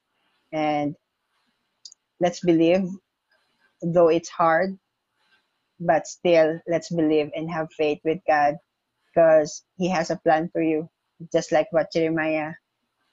and 0.52 0.96
let's 2.20 2.40
believe, 2.40 2.88
though 3.82 4.08
it's 4.08 4.28
hard, 4.28 4.78
but 5.78 6.06
still 6.06 6.60
let's 6.66 6.90
believe 6.90 7.30
and 7.34 7.50
have 7.50 7.72
faith 7.72 8.00
with 8.04 8.18
God, 8.26 8.56
because 9.06 9.64
He 9.76 9.88
has 9.88 10.10
a 10.10 10.16
plan 10.16 10.48
for 10.52 10.62
you, 10.62 10.88
just 11.32 11.52
like 11.52 11.68
what 11.70 11.92
Jeremiah. 11.92 12.52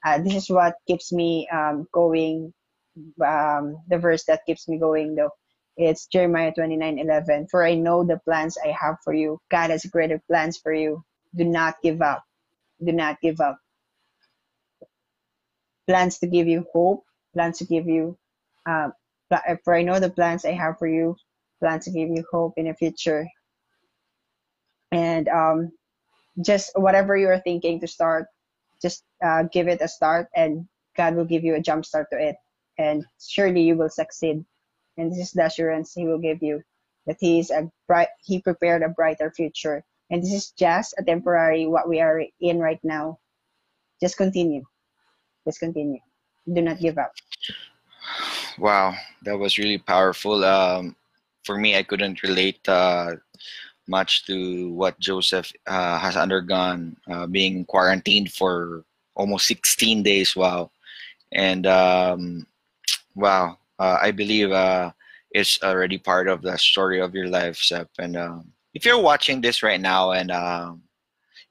Uh, 0.05 0.19
this 0.19 0.35
is 0.35 0.51
what 0.51 0.75
keeps 0.87 1.13
me 1.13 1.49
um, 1.53 1.87
going. 1.93 2.53
Um, 3.25 3.77
the 3.89 3.99
verse 3.99 4.25
that 4.25 4.45
keeps 4.47 4.69
me 4.69 4.79
going 4.79 5.15
though 5.15 5.31
it's 5.77 6.07
Jeremiah 6.07 6.53
29 6.53 6.99
11. 6.99 7.47
For 7.51 7.65
I 7.65 7.75
know 7.75 8.05
the 8.05 8.19
plans 8.25 8.57
I 8.63 8.69
have 8.69 8.97
for 9.03 9.13
you. 9.13 9.39
God 9.51 9.71
has 9.71 9.85
greater 9.85 10.21
plans 10.29 10.57
for 10.57 10.73
you. 10.73 11.03
Do 11.35 11.45
not 11.45 11.75
give 11.83 12.01
up. 12.01 12.23
Do 12.83 12.93
not 12.93 13.21
give 13.21 13.41
up 13.41 13.57
plans 15.87 16.19
to 16.19 16.27
give 16.27 16.47
you 16.47 16.65
hope, 16.73 17.03
plans 17.33 17.59
to 17.59 17.65
give 17.65 17.87
you, 17.87 18.17
uh, 18.67 18.89
for 19.63 19.75
I 19.75 19.83
know 19.83 19.99
the 19.99 20.09
plans 20.09 20.45
I 20.45 20.51
have 20.53 20.77
for 20.79 20.87
you, 20.87 21.15
plans 21.61 21.85
to 21.85 21.91
give 21.91 22.09
you 22.09 22.25
hope 22.31 22.53
in 22.57 22.67
the 22.67 22.73
future. 22.73 23.27
And 24.91 25.27
um, 25.27 25.71
just 26.43 26.71
whatever 26.75 27.17
you're 27.17 27.39
thinking 27.39 27.79
to 27.81 27.87
start, 27.87 28.27
just 28.81 29.03
uh, 29.23 29.43
give 29.51 29.67
it 29.67 29.81
a 29.81 29.87
start, 29.87 30.27
and 30.35 30.67
God 30.95 31.15
will 31.15 31.25
give 31.25 31.43
you 31.43 31.55
a 31.55 31.61
jump 31.61 31.85
start 31.85 32.07
to 32.11 32.19
it. 32.19 32.35
And 32.77 33.05
surely 33.19 33.61
you 33.61 33.75
will 33.75 33.89
succeed. 33.89 34.43
And 34.97 35.11
this 35.11 35.19
is 35.19 35.31
the 35.31 35.45
assurance 35.45 35.93
He 35.93 36.05
will 36.05 36.19
give 36.19 36.41
you 36.41 36.61
that 37.07 37.17
He 37.19 37.39
is 37.39 37.51
a 37.51 37.69
bright, 37.87 38.09
He 38.23 38.41
prepared 38.41 38.83
a 38.83 38.89
brighter 38.89 39.31
future. 39.31 39.83
And 40.09 40.21
this 40.21 40.33
is 40.33 40.51
just 40.51 40.93
a 40.97 41.03
temporary 41.03 41.65
what 41.65 41.89
we 41.89 41.99
are 41.99 42.23
in 42.39 42.59
right 42.59 42.79
now. 42.83 43.19
Just 44.01 44.17
continue. 44.17 44.63
Just 45.45 45.59
continue. 45.59 45.99
Do 46.51 46.61
not 46.61 46.79
give 46.79 46.97
up. 46.97 47.11
Wow, 48.57 48.93
that 49.23 49.37
was 49.37 49.57
really 49.57 49.79
powerful. 49.79 50.43
Um, 50.45 50.95
for 51.43 51.57
me, 51.57 51.75
I 51.75 51.83
couldn't 51.83 52.23
relate 52.23 52.67
uh, 52.67 53.15
much 53.87 54.25
to 54.25 54.71
what 54.71 54.99
Joseph 54.99 55.51
uh, 55.67 55.99
has 55.99 56.15
undergone, 56.15 56.97
uh, 57.09 57.27
being 57.27 57.65
quarantined 57.65 58.31
for 58.31 58.83
almost 59.15 59.47
16 59.47 60.03
days. 60.03 60.35
Wow. 60.35 60.71
And 61.31 61.67
um, 61.67 62.47
wow, 63.15 63.57
uh, 63.79 63.97
I 64.01 64.11
believe 64.11 64.51
uh, 64.51 64.91
it's 65.31 65.61
already 65.63 65.97
part 65.97 66.27
of 66.27 66.41
the 66.41 66.57
story 66.57 67.01
of 67.01 67.13
your 67.13 67.27
life, 67.27 67.57
Sep. 67.57 67.89
And 67.99 68.15
um, 68.15 68.51
if 68.73 68.85
you're 68.85 69.01
watching 69.01 69.41
this 69.41 69.63
right 69.63 69.81
now 69.81 70.11
and 70.11 70.31
um, 70.31 70.83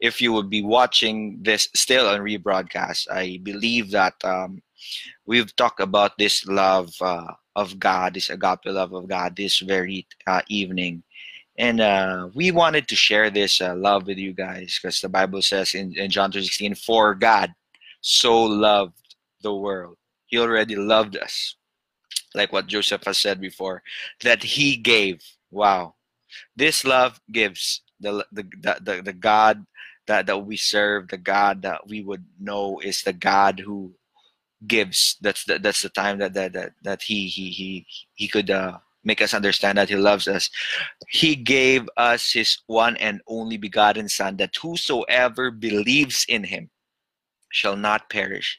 if 0.00 0.20
you 0.20 0.32
would 0.32 0.50
be 0.50 0.62
watching 0.62 1.38
this 1.42 1.68
still 1.74 2.08
on 2.08 2.20
rebroadcast, 2.20 3.10
I 3.10 3.40
believe 3.42 3.90
that 3.92 4.14
um, 4.24 4.62
we've 5.26 5.54
talked 5.56 5.80
about 5.80 6.18
this 6.18 6.46
love 6.46 6.90
uh, 7.00 7.32
of 7.56 7.78
God, 7.78 8.14
this 8.14 8.30
agape 8.30 8.66
love 8.66 8.92
of 8.92 9.08
God, 9.08 9.36
this 9.36 9.60
very 9.60 10.06
uh, 10.26 10.42
evening. 10.48 11.02
And 11.56 11.80
uh, 11.80 12.28
we 12.34 12.50
wanted 12.50 12.88
to 12.88 12.96
share 12.96 13.30
this 13.30 13.60
uh, 13.60 13.74
love 13.76 14.06
with 14.06 14.18
you 14.18 14.32
guys 14.32 14.78
because 14.80 15.00
the 15.00 15.08
Bible 15.08 15.40
says 15.40 15.74
in, 15.74 15.96
in 15.96 16.10
John 16.10 16.32
3.16, 16.32 16.76
For 16.84 17.14
God 17.14 17.54
so 18.00 18.42
loved 18.42 19.16
the 19.42 19.54
world. 19.54 19.96
He 20.26 20.38
already 20.38 20.74
loved 20.74 21.16
us. 21.16 21.56
Like 22.34 22.52
what 22.52 22.66
Joseph 22.66 23.04
has 23.04 23.18
said 23.18 23.40
before, 23.40 23.82
that 24.22 24.42
he 24.42 24.76
gave. 24.76 25.22
Wow. 25.52 25.94
This 26.56 26.84
love 26.84 27.20
gives 27.30 27.82
the, 28.00 28.26
the, 28.32 28.42
the, 28.82 29.02
the, 29.04 29.12
God 29.12 29.64
that, 30.08 30.26
that 30.26 30.38
we 30.38 30.56
serve, 30.56 31.06
the 31.08 31.16
God 31.16 31.62
that 31.62 31.86
we 31.86 32.02
would 32.02 32.24
know 32.40 32.80
is 32.80 33.02
the 33.02 33.12
God 33.12 33.60
who 33.60 33.94
gives. 34.66 35.16
That's 35.20 35.44
the, 35.44 35.60
that's 35.60 35.82
the 35.82 35.90
time 35.90 36.18
that 36.18 36.34
that 36.34 36.52
that, 36.54 36.72
that 36.82 37.02
he 37.02 37.28
he 37.28 37.50
he 37.50 37.86
he 38.14 38.26
could 38.26 38.50
uh, 38.50 38.78
make 39.04 39.20
us 39.20 39.34
understand 39.34 39.78
that 39.78 39.88
he 39.88 39.96
loves 39.96 40.26
us. 40.28 40.50
He 41.08 41.36
gave 41.36 41.88
us 41.96 42.32
his 42.32 42.58
one 42.66 42.96
and 42.96 43.20
only 43.26 43.56
begotten 43.56 44.08
Son, 44.08 44.36
that 44.38 44.56
whosoever 44.56 45.50
believes 45.50 46.24
in 46.28 46.44
him 46.44 46.70
shall 47.50 47.76
not 47.76 48.10
perish, 48.10 48.58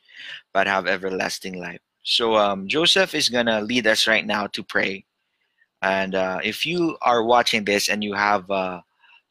but 0.53 0.67
have 0.67 0.88
everlasting 0.88 1.60
life. 1.60 1.81
So 2.03 2.36
um, 2.36 2.67
Joseph 2.67 3.15
is 3.15 3.29
gonna 3.29 3.62
lead 3.62 3.88
us 3.88 4.08
right 4.08 4.25
now 4.25 4.47
to 4.47 4.63
pray. 4.63 5.05
And 5.81 6.15
uh, 6.15 6.39
if 6.43 6.65
you 6.65 6.97
are 7.01 7.23
watching 7.23 7.65
this 7.65 7.89
and 7.89 8.03
you 8.03 8.13
have 8.13 8.49
uh, 8.49 8.81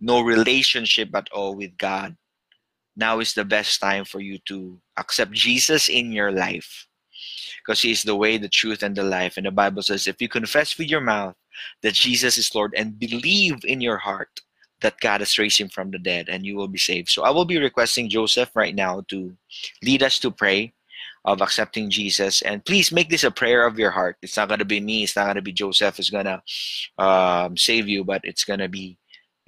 no 0.01 0.21
relationship 0.21 1.15
at 1.15 1.29
all 1.33 1.55
with 1.55 1.77
God, 1.79 2.17
now 2.97 3.21
is 3.21 3.35
the 3.35 3.45
best 3.45 3.81
time 3.81 4.05
for 4.05 4.21
you 4.21 4.39
to 4.47 4.79
accept 4.97 5.33
Jesus 5.33 5.89
in 5.89 6.13
your 6.13 6.31
life. 6.31 6.87
Because 7.65 7.81
he 7.81 7.91
is 7.91 8.03
the 8.03 8.17
way, 8.17 8.37
the 8.37 8.49
truth, 8.49 8.83
and 8.83 8.95
the 8.95 9.03
life. 9.03 9.37
And 9.37 9.47
the 9.47 9.51
Bible 9.51 9.83
says, 9.83 10.07
if 10.07 10.21
you 10.21 10.29
confess 10.29 10.77
with 10.77 10.89
your 10.89 11.01
mouth 11.01 11.35
that 11.83 11.95
Jesus 11.95 12.37
is 12.37 12.55
Lord 12.55 12.75
and 12.77 12.99
believe 12.99 13.65
in 13.65 13.81
your 13.81 13.97
heart 13.97 14.41
that 14.81 15.01
God 15.01 15.21
has 15.21 15.39
raised 15.39 15.59
him 15.59 15.71
from 15.71 15.91
the 15.91 15.99
dead, 15.99 16.29
and 16.29 16.45
you 16.45 16.57
will 16.57 16.69
be 16.69 16.79
saved. 16.79 17.09
So 17.09 17.23
I 17.25 17.31
will 17.31 17.47
be 17.47 17.59
requesting 17.59 18.11
Joseph 18.11 18.51
right 18.55 18.75
now 18.75 19.03
to 19.09 19.35
lead 19.83 20.03
us 20.03 20.19
to 20.19 20.31
pray 20.31 20.75
of 21.25 21.41
accepting 21.41 21.89
Jesus. 21.89 22.43
And 22.43 22.63
please 22.65 22.93
make 22.93 23.09
this 23.09 23.25
a 23.25 23.31
prayer 23.31 23.65
of 23.67 23.79
your 23.79 23.91
heart. 23.91 24.17
It's 24.21 24.37
not 24.37 24.49
going 24.49 24.59
to 24.59 24.67
be 24.67 24.81
me. 24.81 25.05
It's 25.05 25.17
not 25.17 25.25
going 25.25 25.37
to 25.37 25.43
be 25.43 25.53
Joseph 25.53 25.97
who's 25.97 26.11
going 26.11 26.27
to 26.27 26.43
um, 27.03 27.57
save 27.57 27.89
you, 27.89 28.05
but 28.05 28.21
it's 28.25 28.45
going 28.45 28.61
to 28.61 28.69
be 28.69 28.99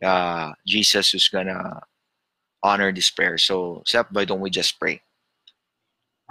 uh, 0.02 0.52
Jesus 0.66 1.10
who's 1.10 1.28
going 1.28 1.48
to 1.48 1.82
honor 2.62 2.92
this 2.92 3.10
prayer. 3.10 3.36
So, 3.36 3.82
Seth, 3.86 4.06
why 4.12 4.24
don't 4.24 4.40
we 4.40 4.48
just 4.48 4.80
pray? 4.80 5.02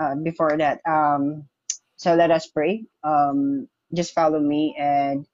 Uh, 0.02 0.15
before 0.15 0.58
that, 0.58 0.82
um, 0.88 1.48
so 1.97 2.15
let 2.15 2.31
us 2.31 2.47
pray. 2.47 2.86
Um, 3.03 3.67
just 3.93 4.13
follow 4.13 4.39
me 4.39 4.75
and 4.79 5.25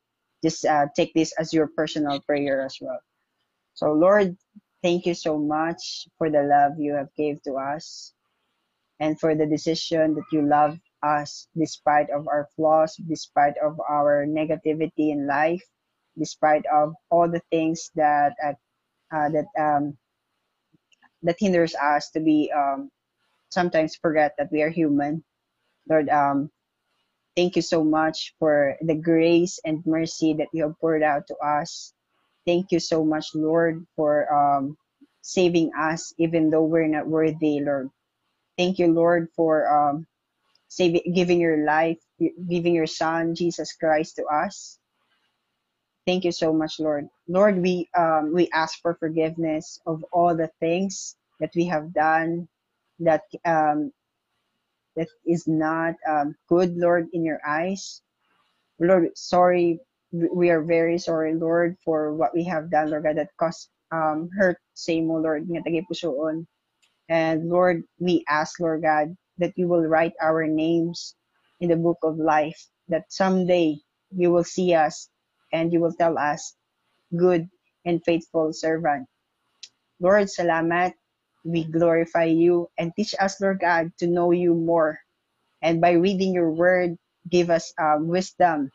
just 0.44 0.66
uh, 0.66 0.88
take 0.96 1.14
this 1.14 1.34
as 1.40 1.54
your 1.54 1.68
personal 1.68 2.20
prayer 2.22 2.62
as 2.62 2.78
well. 2.82 3.00
So, 3.74 3.94
Lord, 3.94 4.38
thank 4.84 5.06
you 5.06 5.14
so 5.14 5.38
much 5.38 6.08
for 6.18 6.30
the 6.30 6.44
love 6.44 6.80
you 6.80 6.94
have 6.94 7.10
gave 7.18 7.42
to 7.44 7.56
us 7.56 8.14
and 9.00 9.20
for 9.20 9.36
the 9.36 9.46
decision 9.46 10.16
that 10.16 10.26
you 10.32 10.42
love 10.42 10.78
us 11.04 11.48
despite 11.58 12.10
of 12.12 12.28
our 12.28 12.48
flaws, 12.56 12.96
despite 13.08 13.58
of 13.58 13.80
our 13.90 14.26
negativity 14.28 15.12
in 15.12 15.28
life, 15.28 15.64
despite 16.18 16.66
of 16.72 16.94
all 17.10 17.30
the 17.30 17.42
things 17.52 17.92
that 17.96 18.34
uh, 18.44 18.54
uh, 19.16 19.30
that 19.30 19.48
um, 19.60 19.98
that 21.24 21.38
hinders 21.40 21.76
us 21.76 22.12
to 22.12 22.20
be 22.20 22.52
um, 22.56 22.90
sometimes 23.50 23.96
forget 23.96 24.34
that 24.38 24.52
we 24.52 24.62
are 24.62 24.70
human. 24.70 25.24
Lord, 25.92 26.10
um, 26.10 26.50
thank 27.36 27.58
you 27.58 27.62
so 27.62 27.84
much 27.84 28.34
for 28.40 28.78
the 28.82 28.96
grace 28.96 29.60
and 29.66 29.86
mercy 29.86 30.34
that 30.40 30.48
you 30.54 30.64
have 30.64 30.80
poured 30.80 31.04
out 31.04 31.28
to 31.28 31.36
us. 31.44 31.94
Thank 32.48 32.72
you 32.72 32.80
so 32.80 33.04
much, 33.04 33.36
Lord, 33.36 33.86
for 33.98 34.32
um, 34.32 34.78
saving 35.22 35.72
us 35.78 36.14
even 36.18 36.50
though 36.50 36.64
we're 36.64 36.88
not 36.88 37.08
worthy, 37.08 37.60
Lord. 37.60 37.90
Thank 38.58 38.80
you, 38.80 38.88
Lord, 38.88 39.28
for 39.36 39.68
um, 39.68 40.08
saving, 40.70 41.14
giving 41.14 41.42
your 41.42 41.66
life, 41.66 42.00
giving 42.50 42.74
your 42.74 42.88
Son, 42.88 43.36
Jesus 43.36 43.74
Christ, 43.74 44.16
to 44.16 44.26
us. 44.26 44.80
Thank 46.08 46.24
you 46.24 46.32
so 46.32 46.54
much, 46.54 46.80
Lord. 46.80 47.10
Lord, 47.28 47.62
we 47.62 47.90
um, 47.98 48.34
we 48.34 48.50
ask 48.54 48.80
for 48.82 48.96
forgiveness 48.96 49.80
of 49.86 50.04
all 50.12 50.36
the 50.36 50.50
things 50.60 51.16
that 51.40 51.52
we 51.56 51.66
have 51.68 51.94
done 51.94 52.48
that 53.00 53.24
um, 53.46 53.92
that 54.98 55.10
is 55.28 55.48
not 55.48 55.96
um, 56.10 56.36
good, 56.50 56.78
Lord, 56.78 57.08
in 57.14 57.26
your 57.26 57.40
eyes. 57.48 58.02
Lord, 58.80 59.10
sorry, 59.16 59.80
we 60.12 60.50
are 60.52 60.64
very 60.64 60.98
sorry, 61.00 61.36
Lord, 61.36 61.78
for 61.86 62.14
what 62.14 62.34
we 62.36 62.44
have 62.46 62.72
done, 62.72 62.92
Lord 62.92 63.04
God, 63.04 63.18
that 63.18 63.30
caused 63.40 63.70
um, 63.92 64.30
hurt 64.38 64.58
Same, 64.76 65.08
Lord. 65.10 65.48
And 67.10 67.50
Lord, 67.50 67.84
we 68.00 68.24
ask, 68.28 68.60
Lord 68.60 68.82
God, 68.82 69.16
that 69.38 69.54
you 69.56 69.68
will 69.68 69.86
write 69.86 70.14
our 70.22 70.48
names 70.48 71.16
in 71.60 71.70
the 71.70 71.76
book 71.76 72.00
of 72.04 72.18
life, 72.18 72.58
that 72.90 73.06
someday 73.10 73.78
you 74.12 74.32
will 74.32 74.44
see 74.44 74.74
us 74.74 75.10
and 75.54 75.72
you 75.74 75.80
will 75.80 75.94
tell 75.94 76.18
us, 76.18 76.56
good 77.18 77.50
and 77.86 78.02
faithful 78.06 78.54
servant. 78.54 79.08
Lord, 80.02 80.28
salamat. 80.28 80.94
We 81.44 81.66
glorify 81.66 82.26
you 82.26 82.70
and 82.78 82.94
teach 82.96 83.16
us, 83.20 83.42
Lord 83.42 83.60
God, 83.62 83.92
to 84.00 84.08
know 84.08 84.32
you 84.32 84.56
more. 84.56 85.00
And 85.62 85.82
by 85.82 85.94
reading 85.94 86.34
your 86.34 86.52
word, 86.52 86.98
give 87.30 87.50
us 87.50 87.74
um, 87.80 88.08
wisdom 88.08 88.72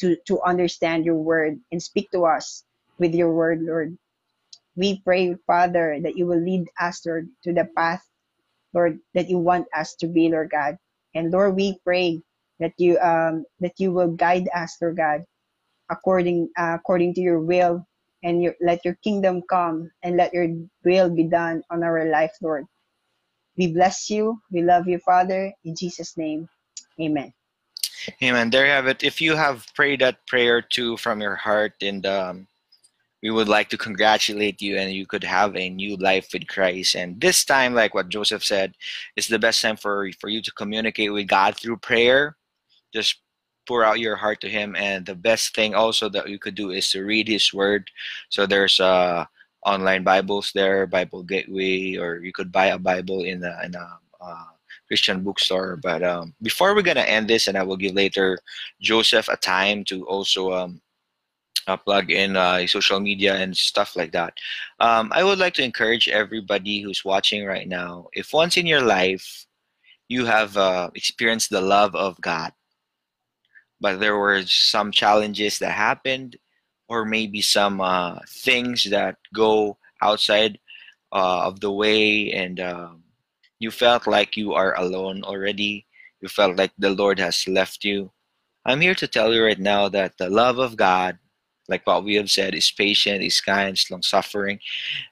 to, 0.00 0.16
to 0.28 0.42
understand 0.42 1.04
your 1.06 1.16
word 1.16 1.60
and 1.72 1.82
speak 1.82 2.10
to 2.12 2.26
us 2.26 2.64
with 2.98 3.14
your 3.14 3.32
word, 3.32 3.62
Lord. 3.62 3.98
We 4.76 5.00
pray, 5.00 5.36
Father, 5.46 5.98
that 6.02 6.16
you 6.16 6.26
will 6.26 6.40
lead 6.40 6.66
us, 6.80 7.04
Lord, 7.06 7.28
to 7.44 7.52
the 7.52 7.68
path, 7.76 8.04
Lord, 8.74 9.00
that 9.14 9.30
you 9.30 9.38
want 9.38 9.66
us 9.76 9.94
to 9.96 10.08
be, 10.08 10.30
Lord 10.30 10.50
God. 10.50 10.78
And 11.14 11.30
Lord, 11.32 11.56
we 11.56 11.78
pray 11.84 12.22
that 12.60 12.74
you 12.78 12.98
um 13.00 13.44
that 13.60 13.74
you 13.78 13.92
will 13.92 14.12
guide 14.12 14.48
us, 14.54 14.76
Lord 14.82 14.96
God, 14.96 15.24
according 15.90 16.50
uh, 16.58 16.76
according 16.78 17.14
to 17.14 17.22
your 17.22 17.40
will, 17.40 17.86
and 18.22 18.42
your, 18.42 18.54
let 18.60 18.84
your 18.84 18.94
kingdom 19.04 19.42
come, 19.48 19.90
and 20.02 20.16
let 20.16 20.32
your 20.32 20.48
will 20.84 21.10
be 21.10 21.24
done 21.24 21.62
on 21.70 21.82
our 21.82 22.06
life, 22.10 22.32
Lord. 22.40 22.64
We 23.56 23.72
bless 23.72 24.10
you. 24.10 24.40
We 24.50 24.62
love 24.62 24.86
you, 24.86 24.98
Father. 24.98 25.52
In 25.64 25.74
Jesus' 25.74 26.16
name, 26.16 26.48
Amen. 27.00 27.32
Amen. 28.22 28.50
There 28.50 28.66
you 28.66 28.72
have 28.72 28.86
it. 28.86 29.02
If 29.02 29.20
you 29.20 29.34
have 29.34 29.66
prayed 29.74 30.00
that 30.00 30.26
prayer 30.26 30.62
too 30.62 30.96
from 30.96 31.20
your 31.20 31.34
heart 31.34 31.74
and 31.82 32.06
um, 32.06 32.46
we 33.22 33.30
would 33.30 33.48
like 33.48 33.68
to 33.70 33.78
congratulate 33.78 34.62
you 34.62 34.76
and 34.76 34.92
you 34.92 35.06
could 35.06 35.24
have 35.24 35.56
a 35.56 35.68
new 35.68 35.96
life 35.96 36.28
with 36.32 36.46
Christ. 36.46 36.94
And 36.94 37.20
this 37.20 37.44
time, 37.44 37.74
like 37.74 37.94
what 37.94 38.08
Joseph 38.08 38.44
said, 38.44 38.74
is 39.16 39.28
the 39.28 39.38
best 39.38 39.60
time 39.60 39.76
for, 39.76 40.10
for 40.20 40.28
you 40.28 40.40
to 40.42 40.52
communicate 40.52 41.12
with 41.12 41.26
God 41.26 41.56
through 41.56 41.78
prayer. 41.78 42.36
Just 42.94 43.20
pour 43.66 43.84
out 43.84 44.00
your 44.00 44.16
heart 44.16 44.40
to 44.42 44.48
Him. 44.48 44.76
And 44.76 45.04
the 45.04 45.14
best 45.14 45.54
thing 45.54 45.74
also 45.74 46.08
that 46.10 46.28
you 46.28 46.38
could 46.38 46.54
do 46.54 46.70
is 46.70 46.90
to 46.90 47.04
read 47.04 47.28
His 47.28 47.52
Word. 47.52 47.90
So 48.28 48.46
there's 48.46 48.80
uh, 48.80 49.26
online 49.64 50.04
Bibles 50.04 50.52
there, 50.54 50.86
Bible 50.86 51.22
Gateway, 51.22 51.96
or 51.96 52.18
you 52.18 52.32
could 52.32 52.52
buy 52.52 52.66
a 52.66 52.78
Bible 52.78 53.24
in 53.24 53.42
a, 53.44 53.60
in 53.64 53.74
a 53.74 53.98
uh, 54.20 54.44
Christian 54.86 55.22
bookstore. 55.22 55.76
But 55.82 56.02
um, 56.02 56.34
before 56.42 56.74
we're 56.74 56.82
gonna 56.82 57.00
end 57.00 57.28
this, 57.28 57.48
and 57.48 57.58
I 57.58 57.62
will 57.62 57.76
give 57.76 57.94
later 57.94 58.38
Joseph 58.80 59.28
a 59.28 59.36
time 59.36 59.84
to 59.84 60.06
also 60.06 60.52
um, 60.52 60.80
uh, 61.66 61.76
plug 61.76 62.10
in 62.10 62.36
uh, 62.36 62.66
social 62.66 63.00
media 63.00 63.34
and 63.34 63.56
stuff 63.56 63.96
like 63.96 64.12
that. 64.12 64.34
Um, 64.80 65.10
I 65.12 65.24
would 65.24 65.38
like 65.38 65.54
to 65.54 65.64
encourage 65.64 66.08
everybody 66.08 66.80
who's 66.80 67.04
watching 67.04 67.44
right 67.44 67.68
now 67.68 68.08
if 68.12 68.32
once 68.32 68.56
in 68.56 68.66
your 68.66 68.82
life 68.82 69.46
you 70.08 70.24
have 70.24 70.56
uh, 70.56 70.90
experienced 70.94 71.50
the 71.50 71.60
love 71.60 71.94
of 71.96 72.20
God, 72.20 72.52
but 73.80 74.00
there 74.00 74.16
were 74.16 74.42
some 74.46 74.90
challenges 74.90 75.58
that 75.58 75.72
happened, 75.72 76.36
or 76.88 77.04
maybe 77.04 77.40
some 77.40 77.80
uh, 77.80 78.20
things 78.28 78.84
that 78.84 79.16
go 79.34 79.78
outside 80.02 80.58
uh, 81.12 81.46
of 81.46 81.60
the 81.60 81.72
way, 81.72 82.32
and 82.32 82.60
um, 82.60 83.02
you 83.58 83.70
felt 83.70 84.06
like 84.06 84.36
you 84.36 84.54
are 84.54 84.76
alone 84.78 85.22
already, 85.24 85.86
you 86.20 86.28
felt 86.28 86.56
like 86.56 86.72
the 86.78 86.90
Lord 86.90 87.18
has 87.18 87.46
left 87.48 87.84
you. 87.84 88.10
I'm 88.64 88.80
here 88.80 88.94
to 88.96 89.06
tell 89.06 89.32
you 89.32 89.44
right 89.44 89.58
now 89.58 89.88
that 89.90 90.18
the 90.18 90.28
love 90.28 90.58
of 90.58 90.76
God 90.76 91.18
like 91.68 91.86
what 91.86 92.04
we 92.04 92.14
have 92.14 92.30
said, 92.30 92.54
is 92.54 92.70
patient, 92.70 93.22
is 93.22 93.40
kind, 93.40 93.76
is 93.76 93.90
long 93.90 94.02
suffering. 94.02 94.58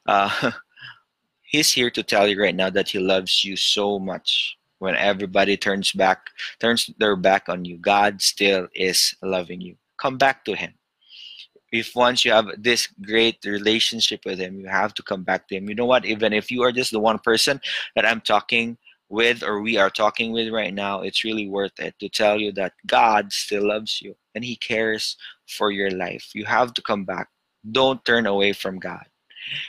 Uh, 0.06 0.52
he's 1.42 1.72
here 1.72 1.90
to 1.90 2.02
tell 2.02 2.28
you 2.28 2.40
right 2.40 2.54
now 2.54 2.70
that 2.70 2.88
he 2.88 2.98
loves 2.98 3.44
you 3.44 3.56
so 3.56 3.98
much. 3.98 4.56
When 4.78 4.96
everybody 4.96 5.56
turns 5.56 5.92
back, 5.92 6.30
turns 6.60 6.90
their 6.98 7.16
back 7.16 7.48
on 7.48 7.64
you, 7.64 7.78
God 7.78 8.20
still 8.20 8.68
is 8.74 9.14
loving 9.22 9.60
you. 9.60 9.76
Come 9.98 10.18
back 10.18 10.44
to 10.44 10.54
him. 10.54 10.74
If 11.72 11.94
once 11.96 12.24
you 12.24 12.32
have 12.32 12.46
this 12.58 12.88
great 13.02 13.38
relationship 13.44 14.20
with 14.24 14.38
him, 14.38 14.60
you 14.60 14.68
have 14.68 14.94
to 14.94 15.02
come 15.02 15.24
back 15.24 15.48
to 15.48 15.56
him. 15.56 15.68
You 15.68 15.74
know 15.74 15.86
what? 15.86 16.04
Even 16.04 16.32
if 16.32 16.50
you 16.50 16.62
are 16.62 16.72
just 16.72 16.92
the 16.92 17.00
one 17.00 17.18
person 17.18 17.60
that 17.96 18.06
I'm 18.06 18.20
talking 18.20 18.76
with 19.08 19.42
or 19.42 19.60
we 19.60 19.76
are 19.76 19.90
talking 19.90 20.32
with 20.32 20.52
right 20.52 20.74
now, 20.74 21.02
it's 21.02 21.24
really 21.24 21.48
worth 21.48 21.78
it 21.78 21.94
to 22.00 22.08
tell 22.08 22.40
you 22.40 22.52
that 22.52 22.72
God 22.86 23.32
still 23.32 23.68
loves 23.68 24.00
you 24.00 24.14
and 24.34 24.44
He 24.44 24.56
cares 24.56 25.16
for 25.46 25.70
your 25.70 25.90
life. 25.90 26.30
You 26.34 26.44
have 26.44 26.74
to 26.74 26.82
come 26.82 27.04
back. 27.04 27.28
Don't 27.70 28.04
turn 28.04 28.26
away 28.26 28.52
from 28.52 28.78
God. 28.78 29.06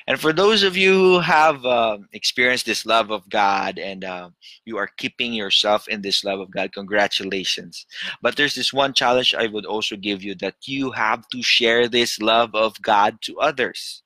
And 0.08 0.20
for 0.20 0.34
those 0.34 0.64
of 0.64 0.78
you 0.78 0.94
who 0.94 1.20
have 1.20 1.66
uh, 1.66 1.98
experienced 2.14 2.66
this 2.66 2.86
love 2.86 3.12
of 3.12 3.28
God 3.30 3.80
and 3.80 4.04
uh, 4.04 4.30
you 4.66 4.78
are 4.78 4.88
keeping 4.88 5.34
yourself 5.34 5.88
in 5.88 6.02
this 6.02 6.24
love 6.24 6.40
of 6.40 6.52
God, 6.52 6.74
congratulations. 6.74 7.86
But 8.22 8.36
there's 8.36 8.56
this 8.56 8.74
one 8.74 8.94
challenge 8.94 9.36
I 9.36 9.48
would 9.48 9.66
also 9.66 9.96
give 9.96 10.24
you 10.24 10.36
that 10.36 10.56
you 10.66 10.92
have 10.92 11.28
to 11.30 11.42
share 11.42 11.88
this 11.88 12.20
love 12.20 12.56
of 12.56 12.82
God 12.82 13.22
to 13.24 13.40
others 13.40 14.04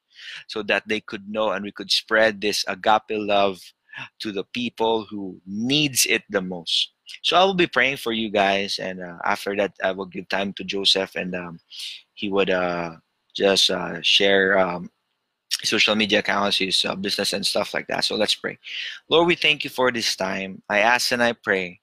so 0.47 0.63
that 0.63 0.87
they 0.87 0.99
could 0.99 1.29
know 1.29 1.51
and 1.51 1.63
we 1.63 1.71
could 1.71 1.91
spread 1.91 2.41
this 2.41 2.65
agape 2.67 3.03
love 3.09 3.59
to 4.19 4.31
the 4.31 4.43
people 4.53 5.05
who 5.09 5.39
needs 5.45 6.05
it 6.05 6.23
the 6.29 6.41
most. 6.41 6.91
So 7.23 7.35
I 7.37 7.43
will 7.43 7.55
be 7.55 7.67
praying 7.67 7.97
for 7.97 8.11
you 8.11 8.29
guys, 8.29 8.77
and 8.79 9.01
uh, 9.01 9.17
after 9.25 9.55
that, 9.57 9.73
I 9.83 9.91
will 9.91 10.05
give 10.05 10.29
time 10.29 10.53
to 10.53 10.63
Joseph, 10.63 11.15
and 11.15 11.33
um, 11.35 11.59
he 12.13 12.29
would 12.29 12.51
uh, 12.51 12.97
just 13.35 13.71
uh, 13.71 13.99
share 14.01 14.59
um, 14.59 14.91
social 15.63 15.95
media 15.95 16.19
accounts, 16.19 16.57
his 16.57 16.85
uh, 16.85 16.95
business, 16.95 17.33
and 17.33 17.45
stuff 17.45 17.73
like 17.73 17.87
that. 17.87 18.05
So 18.05 18.15
let's 18.15 18.35
pray. 18.35 18.57
Lord, 19.09 19.27
we 19.27 19.35
thank 19.35 19.63
you 19.63 19.69
for 19.69 19.91
this 19.91 20.15
time. 20.15 20.61
I 20.69 20.79
ask 20.79 21.11
and 21.11 21.23
I 21.23 21.33
pray 21.33 21.79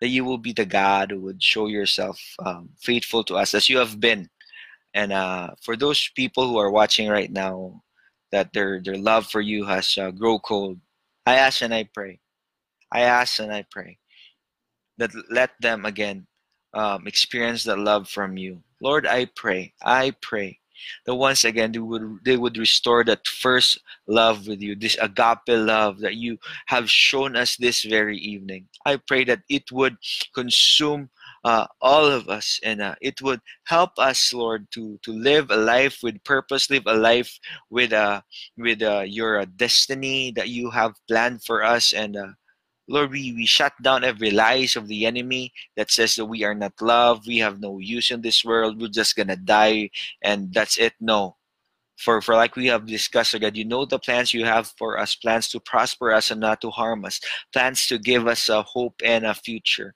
that 0.00 0.08
you 0.08 0.24
will 0.24 0.38
be 0.38 0.52
the 0.52 0.64
God 0.64 1.10
who 1.10 1.20
would 1.22 1.42
show 1.42 1.66
yourself 1.66 2.20
um, 2.44 2.70
faithful 2.78 3.24
to 3.24 3.36
us 3.36 3.54
as 3.54 3.68
you 3.68 3.78
have 3.78 4.00
been. 4.00 4.28
And 4.94 5.12
uh, 5.12 5.50
for 5.60 5.76
those 5.76 6.10
people 6.14 6.48
who 6.48 6.56
are 6.58 6.70
watching 6.70 7.08
right 7.08 7.30
now, 7.30 7.82
that 8.30 8.52
their 8.52 8.80
their 8.80 8.98
love 8.98 9.26
for 9.26 9.40
you 9.40 9.64
has 9.64 9.96
uh, 9.96 10.10
grown 10.10 10.38
cold. 10.40 10.78
I 11.26 11.36
ask 11.36 11.62
and 11.62 11.72
I 11.72 11.88
pray. 11.92 12.20
I 12.92 13.00
ask 13.02 13.40
and 13.40 13.52
I 13.52 13.64
pray 13.70 13.98
that 14.98 15.10
let 15.30 15.50
them 15.60 15.86
again 15.86 16.26
um, 16.74 17.06
experience 17.06 17.64
the 17.64 17.76
love 17.76 18.08
from 18.08 18.36
you. 18.36 18.62
Lord, 18.82 19.06
I 19.06 19.26
pray, 19.34 19.72
I 19.82 20.12
pray 20.20 20.58
that 21.06 21.14
once 21.14 21.44
again 21.44 21.72
they 21.72 21.78
would 21.78 22.18
they 22.24 22.36
would 22.36 22.56
restore 22.56 23.04
that 23.04 23.26
first 23.26 23.78
love 24.06 24.46
with 24.46 24.60
you, 24.60 24.74
this 24.74 24.96
agape 25.00 25.48
love 25.48 25.98
that 26.00 26.16
you 26.16 26.38
have 26.66 26.90
shown 26.90 27.36
us 27.36 27.56
this 27.56 27.84
very 27.84 28.18
evening. 28.18 28.68
I 28.84 28.96
pray 28.96 29.24
that 29.24 29.42
it 29.48 29.70
would 29.72 29.96
consume 30.34 31.10
uh, 31.44 31.66
all 31.80 32.04
of 32.04 32.28
us 32.28 32.60
and 32.64 32.80
uh, 32.80 32.94
it 33.00 33.22
would 33.22 33.40
help 33.64 33.98
us 33.98 34.32
lord 34.32 34.66
to 34.72 34.98
to 35.02 35.12
live 35.12 35.50
a 35.50 35.56
life 35.56 36.00
with 36.02 36.22
purpose 36.24 36.68
live 36.70 36.82
a 36.86 36.94
life 36.94 37.38
with 37.70 37.92
uh 37.92 38.20
with 38.56 38.82
uh, 38.82 39.04
your 39.06 39.40
uh, 39.40 39.46
destiny 39.56 40.32
that 40.32 40.48
you 40.48 40.70
have 40.70 40.94
planned 41.06 41.42
for 41.44 41.62
us 41.62 41.92
and 41.92 42.16
uh, 42.16 42.26
Lord, 42.88 43.10
we, 43.10 43.32
we 43.32 43.46
shut 43.46 43.74
down 43.82 44.02
every 44.04 44.30
lies 44.30 44.76
of 44.76 44.88
the 44.88 45.06
enemy 45.06 45.52
that 45.76 45.90
says 45.90 46.14
that 46.16 46.24
we 46.26 46.42
are 46.44 46.54
not 46.54 46.80
loved, 46.80 47.26
we 47.26 47.38
have 47.38 47.60
no 47.60 47.78
use 47.78 48.10
in 48.10 48.22
this 48.22 48.44
world, 48.44 48.80
we're 48.80 48.88
just 48.88 49.16
gonna 49.16 49.36
die, 49.36 49.90
and 50.22 50.52
that's 50.52 50.78
it. 50.78 50.94
No. 51.00 51.36
For 51.96 52.22
for 52.22 52.34
like 52.36 52.56
we 52.56 52.66
have 52.66 52.86
discussed, 52.86 53.34
oh 53.34 53.38
God, 53.40 53.56
you 53.56 53.64
know 53.64 53.84
the 53.84 53.98
plans 53.98 54.32
you 54.32 54.44
have 54.44 54.72
for 54.78 54.98
us, 54.98 55.16
plans 55.16 55.48
to 55.50 55.60
prosper 55.60 56.12
us 56.12 56.30
and 56.30 56.40
not 56.40 56.60
to 56.62 56.70
harm 56.70 57.04
us, 57.04 57.20
plans 57.52 57.86
to 57.88 57.98
give 57.98 58.26
us 58.28 58.48
a 58.48 58.62
hope 58.62 59.00
and 59.04 59.26
a 59.26 59.34
future. 59.34 59.94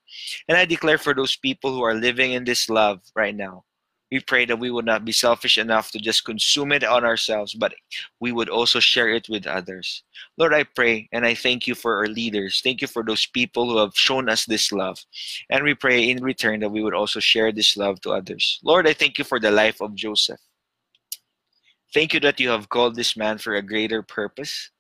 And 0.49 0.59
I 0.59 0.65
declare 0.65 0.99
for 0.99 1.15
those 1.15 1.37
people 1.37 1.73
who 1.73 1.83
are 1.83 1.95
living 1.95 2.33
in 2.33 2.45
this 2.45 2.69
love 2.69 3.01
right 3.15 3.35
now, 3.35 3.65
we 4.13 4.21
pray 4.21 4.45
that 4.45 4.59
we 4.59 4.71
would 4.71 4.85
not 4.85 5.07
be 5.07 5.11
selfish 5.11 5.57
enough 5.57 5.91
to 5.91 5.99
just 5.99 6.27
consume 6.27 6.71
it 6.71 6.85
on 6.85 7.03
ourselves, 7.03 7.55
but 7.55 7.75
we 8.21 8.31
would 8.31 8.51
also 8.51 8.79
share 8.79 9.09
it 9.09 9.27
with 9.31 9.47
others. 9.47 10.03
Lord, 10.37 10.53
I 10.53 10.65
pray 10.65 11.09
and 11.13 11.25
I 11.25 11.35
thank 11.35 11.67
you 11.67 11.75
for 11.75 11.97
our 11.97 12.07
leaders. 12.07 12.61
Thank 12.63 12.83
you 12.83 12.89
for 12.89 13.03
those 13.03 13.25
people 13.25 13.71
who 13.71 13.79
have 13.79 13.97
shown 13.97 14.29
us 14.29 14.45
this 14.45 14.71
love. 14.71 14.99
And 15.49 15.65
we 15.65 15.75
pray 15.75 16.11
in 16.11 16.23
return 16.23 16.61
that 16.61 16.69
we 16.69 16.83
would 16.83 16.93
also 16.93 17.21
share 17.21 17.53
this 17.53 17.75
love 17.75 18.03
to 18.03 18.11
others. 18.11 18.61
Lord, 18.63 18.87
I 18.87 18.93
thank 18.93 19.17
you 19.17 19.25
for 19.25 19.41
the 19.41 19.51
life 19.51 19.81
of 19.81 19.95
Joseph. 19.95 20.41
Thank 21.95 22.13
you 22.13 22.21
that 22.21 22.39
you 22.39 22.51
have 22.51 22.69
called 22.69 22.97
this 22.97 23.17
man 23.17 23.39
for 23.39 23.55
a 23.55 23.63
greater 23.63 24.03
purpose. 24.03 24.71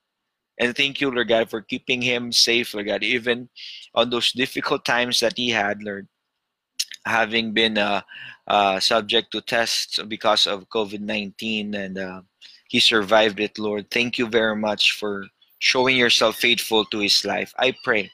And 0.58 0.76
thank 0.76 1.00
you, 1.00 1.10
Lord 1.10 1.28
God, 1.28 1.48
for 1.48 1.62
keeping 1.62 2.02
him 2.02 2.32
safe, 2.32 2.74
Lord 2.74 2.86
God, 2.86 3.02
even 3.02 3.48
on 3.94 4.10
those 4.10 4.30
difficult 4.32 4.84
times 4.84 5.20
that 5.20 5.38
he 5.38 5.48
had, 5.48 5.82
Lord 5.82 6.06
having 7.06 7.52
been 7.52 7.78
uh, 7.78 8.02
uh, 8.46 8.80
subject 8.80 9.32
to 9.32 9.40
tests 9.40 10.00
because 10.08 10.46
of 10.46 10.68
COVID 10.68 11.00
19 11.00 11.74
and 11.74 11.98
uh, 11.98 12.20
he 12.68 12.80
survived 12.80 13.40
it, 13.40 13.58
Lord. 13.58 13.90
Thank 13.90 14.18
you 14.18 14.26
very 14.26 14.56
much 14.56 14.92
for 14.92 15.26
showing 15.58 15.96
yourself 15.96 16.36
faithful 16.36 16.84
to 16.86 16.98
his 16.98 17.24
life. 17.24 17.52
I 17.58 17.74
pray 17.84 18.10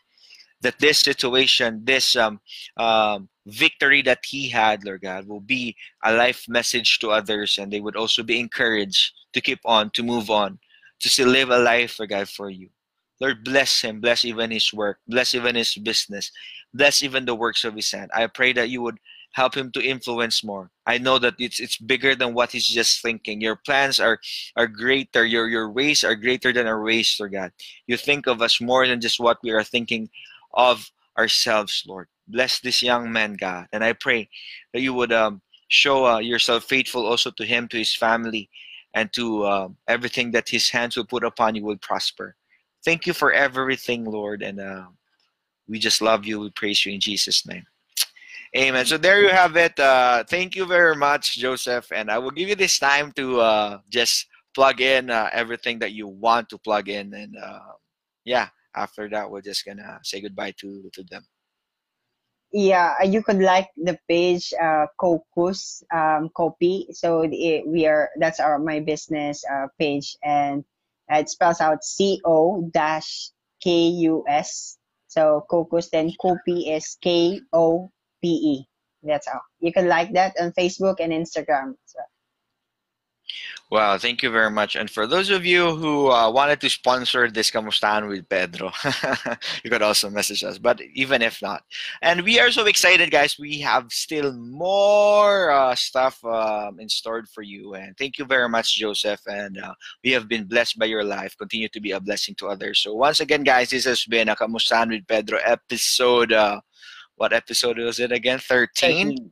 that 0.63 0.79
this 0.81 1.01
situation, 1.01 1.83
this 1.85 2.17
um, 2.17 2.41
um, 2.77 3.29
victory 3.47 4.03
that 4.03 4.25
he 4.27 4.49
had, 4.49 4.85
Lord 4.85 5.03
God, 5.03 5.27
will 5.29 5.41
be 5.41 5.77
a 6.05 6.13
life 6.13 6.45
message 6.49 6.99
to 6.99 7.11
others 7.11 7.59
and 7.59 7.73
they 7.73 7.81
would 7.81 7.97
also 7.97 8.23
be 8.23 8.41
encouraged 8.41 9.13
to 9.33 9.41
keep 9.41 9.61
on, 9.65 9.91
to 9.91 10.03
move 10.03 10.31
on, 10.31 10.59
to 11.01 11.09
still 11.09 11.29
live 11.29 11.51
a 11.51 11.59
life, 11.59 11.99
Lord 11.99 12.11
God, 12.11 12.29
for 12.29 12.51
you. 12.51 12.69
Lord, 13.21 13.45
bless 13.45 13.81
him, 13.83 14.01
bless 14.01 14.25
even 14.25 14.51
his 14.51 14.73
work, 14.73 14.99
bless 15.09 15.35
even 15.35 15.57
his 15.57 15.75
business, 15.75 16.31
bless 16.73 17.03
even 17.03 17.25
the 17.25 17.35
works 17.35 17.65
of 17.65 17.75
his 17.75 17.91
hand. 17.91 18.11
I 18.15 18.27
pray 18.29 18.53
that 18.53 18.71
you 18.71 18.83
would 18.83 18.99
help 19.33 19.55
him 19.57 19.71
to 19.73 19.83
influence 19.83 20.43
more. 20.43 20.71
I 20.87 20.99
know 20.99 21.19
that 21.19 21.35
it's 21.39 21.61
it's 21.61 21.77
bigger 21.79 22.15
than 22.15 22.35
what 22.35 22.53
he's 22.53 22.67
just 22.67 23.03
thinking. 23.03 23.41
Your 23.41 23.57
plans 23.57 24.01
are 24.01 24.19
are 24.57 24.67
greater. 24.67 25.25
Your 25.25 25.49
your 25.49 25.71
ways 25.71 26.05
are 26.05 26.15
greater 26.15 26.53
than 26.53 26.67
our 26.67 26.83
ways, 26.83 27.17
Lord 27.19 27.33
God. 27.33 27.53
You 27.87 27.97
think 27.97 28.27
of 28.27 28.41
us 28.43 28.61
more 28.61 28.87
than 28.87 29.01
just 29.01 29.21
what 29.21 29.39
we 29.43 29.51
are 29.51 29.65
thinking 29.65 30.09
of 30.55 30.91
ourselves, 31.17 31.85
Lord. 31.87 32.09
Bless 32.29 32.61
this 32.61 32.83
young 32.83 33.11
man, 33.13 33.35
God, 33.35 33.67
and 33.73 33.83
I 33.85 33.93
pray 33.93 34.29
that 34.73 34.81
you 34.81 34.95
would 34.95 35.13
um, 35.13 35.41
show 35.69 36.07
uh, 36.07 36.19
yourself 36.19 36.65
faithful 36.65 37.07
also 37.07 37.31
to 37.33 37.45
him, 37.45 37.69
to 37.69 37.79
his 37.79 37.95
family, 37.95 38.49
and 38.95 39.13
to 39.15 39.45
uh, 39.45 39.69
everything 39.87 40.31
that 40.33 40.49
his 40.49 40.71
hands 40.71 40.97
will 40.97 41.07
put 41.07 41.25
upon 41.25 41.55
you 41.55 41.65
will 41.65 41.77
prosper. 41.79 42.35
Thank 42.85 43.07
you 43.07 43.13
for 43.13 43.33
everything, 43.33 44.05
Lord, 44.05 44.43
and 44.43 44.61
uh, 44.61 44.87
we 45.69 45.79
just 45.79 46.01
love 46.01 46.25
you. 46.25 46.41
We 46.41 46.51
praise 46.51 46.85
you 46.87 46.93
in 46.93 47.01
Jesus' 47.01 47.47
name. 47.47 47.67
Amen. 48.57 48.87
So 48.87 48.97
there 48.97 49.21
you 49.21 49.29
have 49.29 49.57
it. 49.57 49.79
Uh, 49.79 50.25
thank 50.25 50.57
you 50.57 50.65
very 50.65 50.97
much, 50.97 51.37
Joseph. 51.37 51.93
And 51.93 52.11
I 52.11 52.19
will 52.19 52.31
give 52.31 52.49
you 52.49 52.55
this 52.55 52.79
time 52.79 53.13
to 53.13 53.41
uh, 53.41 53.79
just 53.91 54.27
plug 54.55 54.81
in 54.81 55.11
uh, 55.11 55.29
everything 55.33 55.79
that 55.81 55.93
you 55.93 56.09
want 56.09 56.49
to 56.49 56.59
plug 56.59 56.89
in. 56.89 57.13
And 57.13 57.37
uh, 57.37 57.77
yeah, 58.25 58.49
after 58.75 59.09
that, 59.11 59.31
we're 59.31 59.43
just 59.43 59.67
going 59.67 59.77
to 59.79 60.01
say 60.03 60.23
goodbye 60.23 60.55
to, 60.61 60.89
to 60.95 61.03
them. 61.05 61.25
Yeah, 62.51 62.95
uh, 62.99 63.05
you 63.05 63.23
could 63.23 63.41
like 63.41 63.69
the 63.77 63.99
page 64.09 64.55
uh, 64.61 64.87
Cocus 64.99 65.83
um, 65.95 66.31
Copy. 66.35 66.89
So 66.93 67.29
the, 67.29 67.63
we 67.67 67.87
are 67.87 68.09
that's 68.19 68.41
our 68.41 68.59
my 68.59 68.81
business 68.81 69.45
uh, 69.45 69.67
page, 69.79 70.17
and 70.25 70.65
Uh, 71.13 71.19
it 71.19 71.29
spells 71.29 71.61
out 71.61 71.85
C 71.85 72.21
O 72.25 72.69
dash 72.73 73.31
K 73.63 73.89
U 73.89 74.25
S 74.29 74.79
so 75.09 75.45
Cocus 75.51 75.89
then 75.91 76.13
Kopi 76.23 76.77
is 76.77 76.97
K 77.01 77.41
O 77.53 77.91
P 78.23 78.29
E. 78.29 78.69
That's 79.03 79.27
all. 79.27 79.41
You 79.61 79.73
can 79.73 79.89
like 79.89 80.13
that 80.13 80.37
on 80.39 80.53
Facebook 80.53 80.97
and 81.01 81.13
Instagram. 81.13 81.75
So. 81.87 82.01
Wow, 83.71 83.99
thank 83.99 84.23
you 84.23 84.31
very 84.31 84.51
much. 84.51 84.77
And 84.77 84.89
for 84.91 85.07
those 85.07 85.29
of 85.29 85.45
you 85.45 85.77
who 85.77 86.11
uh, 86.11 86.31
wanted 86.31 86.59
to 86.63 86.71
sponsor 86.71 87.31
this 87.31 87.51
Kamustaan 87.51 88.09
with 88.09 88.27
Pedro, 88.27 88.73
you 89.63 89.71
could 89.71 89.83
also 89.83 90.09
message 90.09 90.43
us. 90.43 90.57
But 90.57 90.81
even 90.95 91.21
if 91.21 91.43
not, 91.43 91.65
and 92.01 92.23
we 92.23 92.41
are 92.41 92.51
so 92.51 92.65
excited, 92.65 93.11
guys. 93.11 93.37
We 93.39 93.61
have 93.61 93.93
still 93.93 94.33
more 94.33 95.51
uh, 95.51 95.75
stuff 95.75 96.25
um, 96.25 96.81
in 96.81 96.89
store 96.89 97.25
for 97.27 97.43
you. 97.43 97.75
And 97.75 97.95
thank 97.99 98.17
you 98.17 98.25
very 98.25 98.49
much, 98.49 98.75
Joseph. 98.77 99.21
And 99.27 99.59
uh, 99.59 99.75
we 100.03 100.13
have 100.13 100.29
been 100.29 100.45
blessed 100.45 100.79
by 100.79 100.87
your 100.87 101.05
life. 101.05 101.37
Continue 101.37 101.69
to 101.69 101.81
be 101.81 101.91
a 101.93 102.01
blessing 102.01 102.37
to 102.37 102.49
others. 102.49 102.79
So 102.79 102.95
once 102.95 103.21
again, 103.21 103.45
guys, 103.45 103.69
this 103.69 103.85
has 103.85 104.03
been 104.07 104.31
a 104.31 104.37
Kamustaan 104.37 104.89
with 104.89 105.07
Pedro 105.07 105.41
episode. 105.45 106.33
Uh, 106.33 106.63
what 107.17 107.35
episode 107.35 107.77
was 107.77 108.01
it 108.01 108.13
again? 108.13 108.39
13? 108.39 109.15
13 109.15 109.31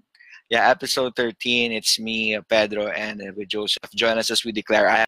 yeah, 0.49 0.68
episode 0.70 1.16
13. 1.16 1.72
It's 1.72 1.99
me, 1.99 2.38
Pedro, 2.49 2.86
and 2.88 3.20
uh, 3.20 3.32
with 3.36 3.49
Joseph. 3.49 3.90
Join 3.94 4.16
us 4.18 4.30
as 4.30 4.44
we 4.44 4.53
declare, 4.53 4.88
I 4.88 4.99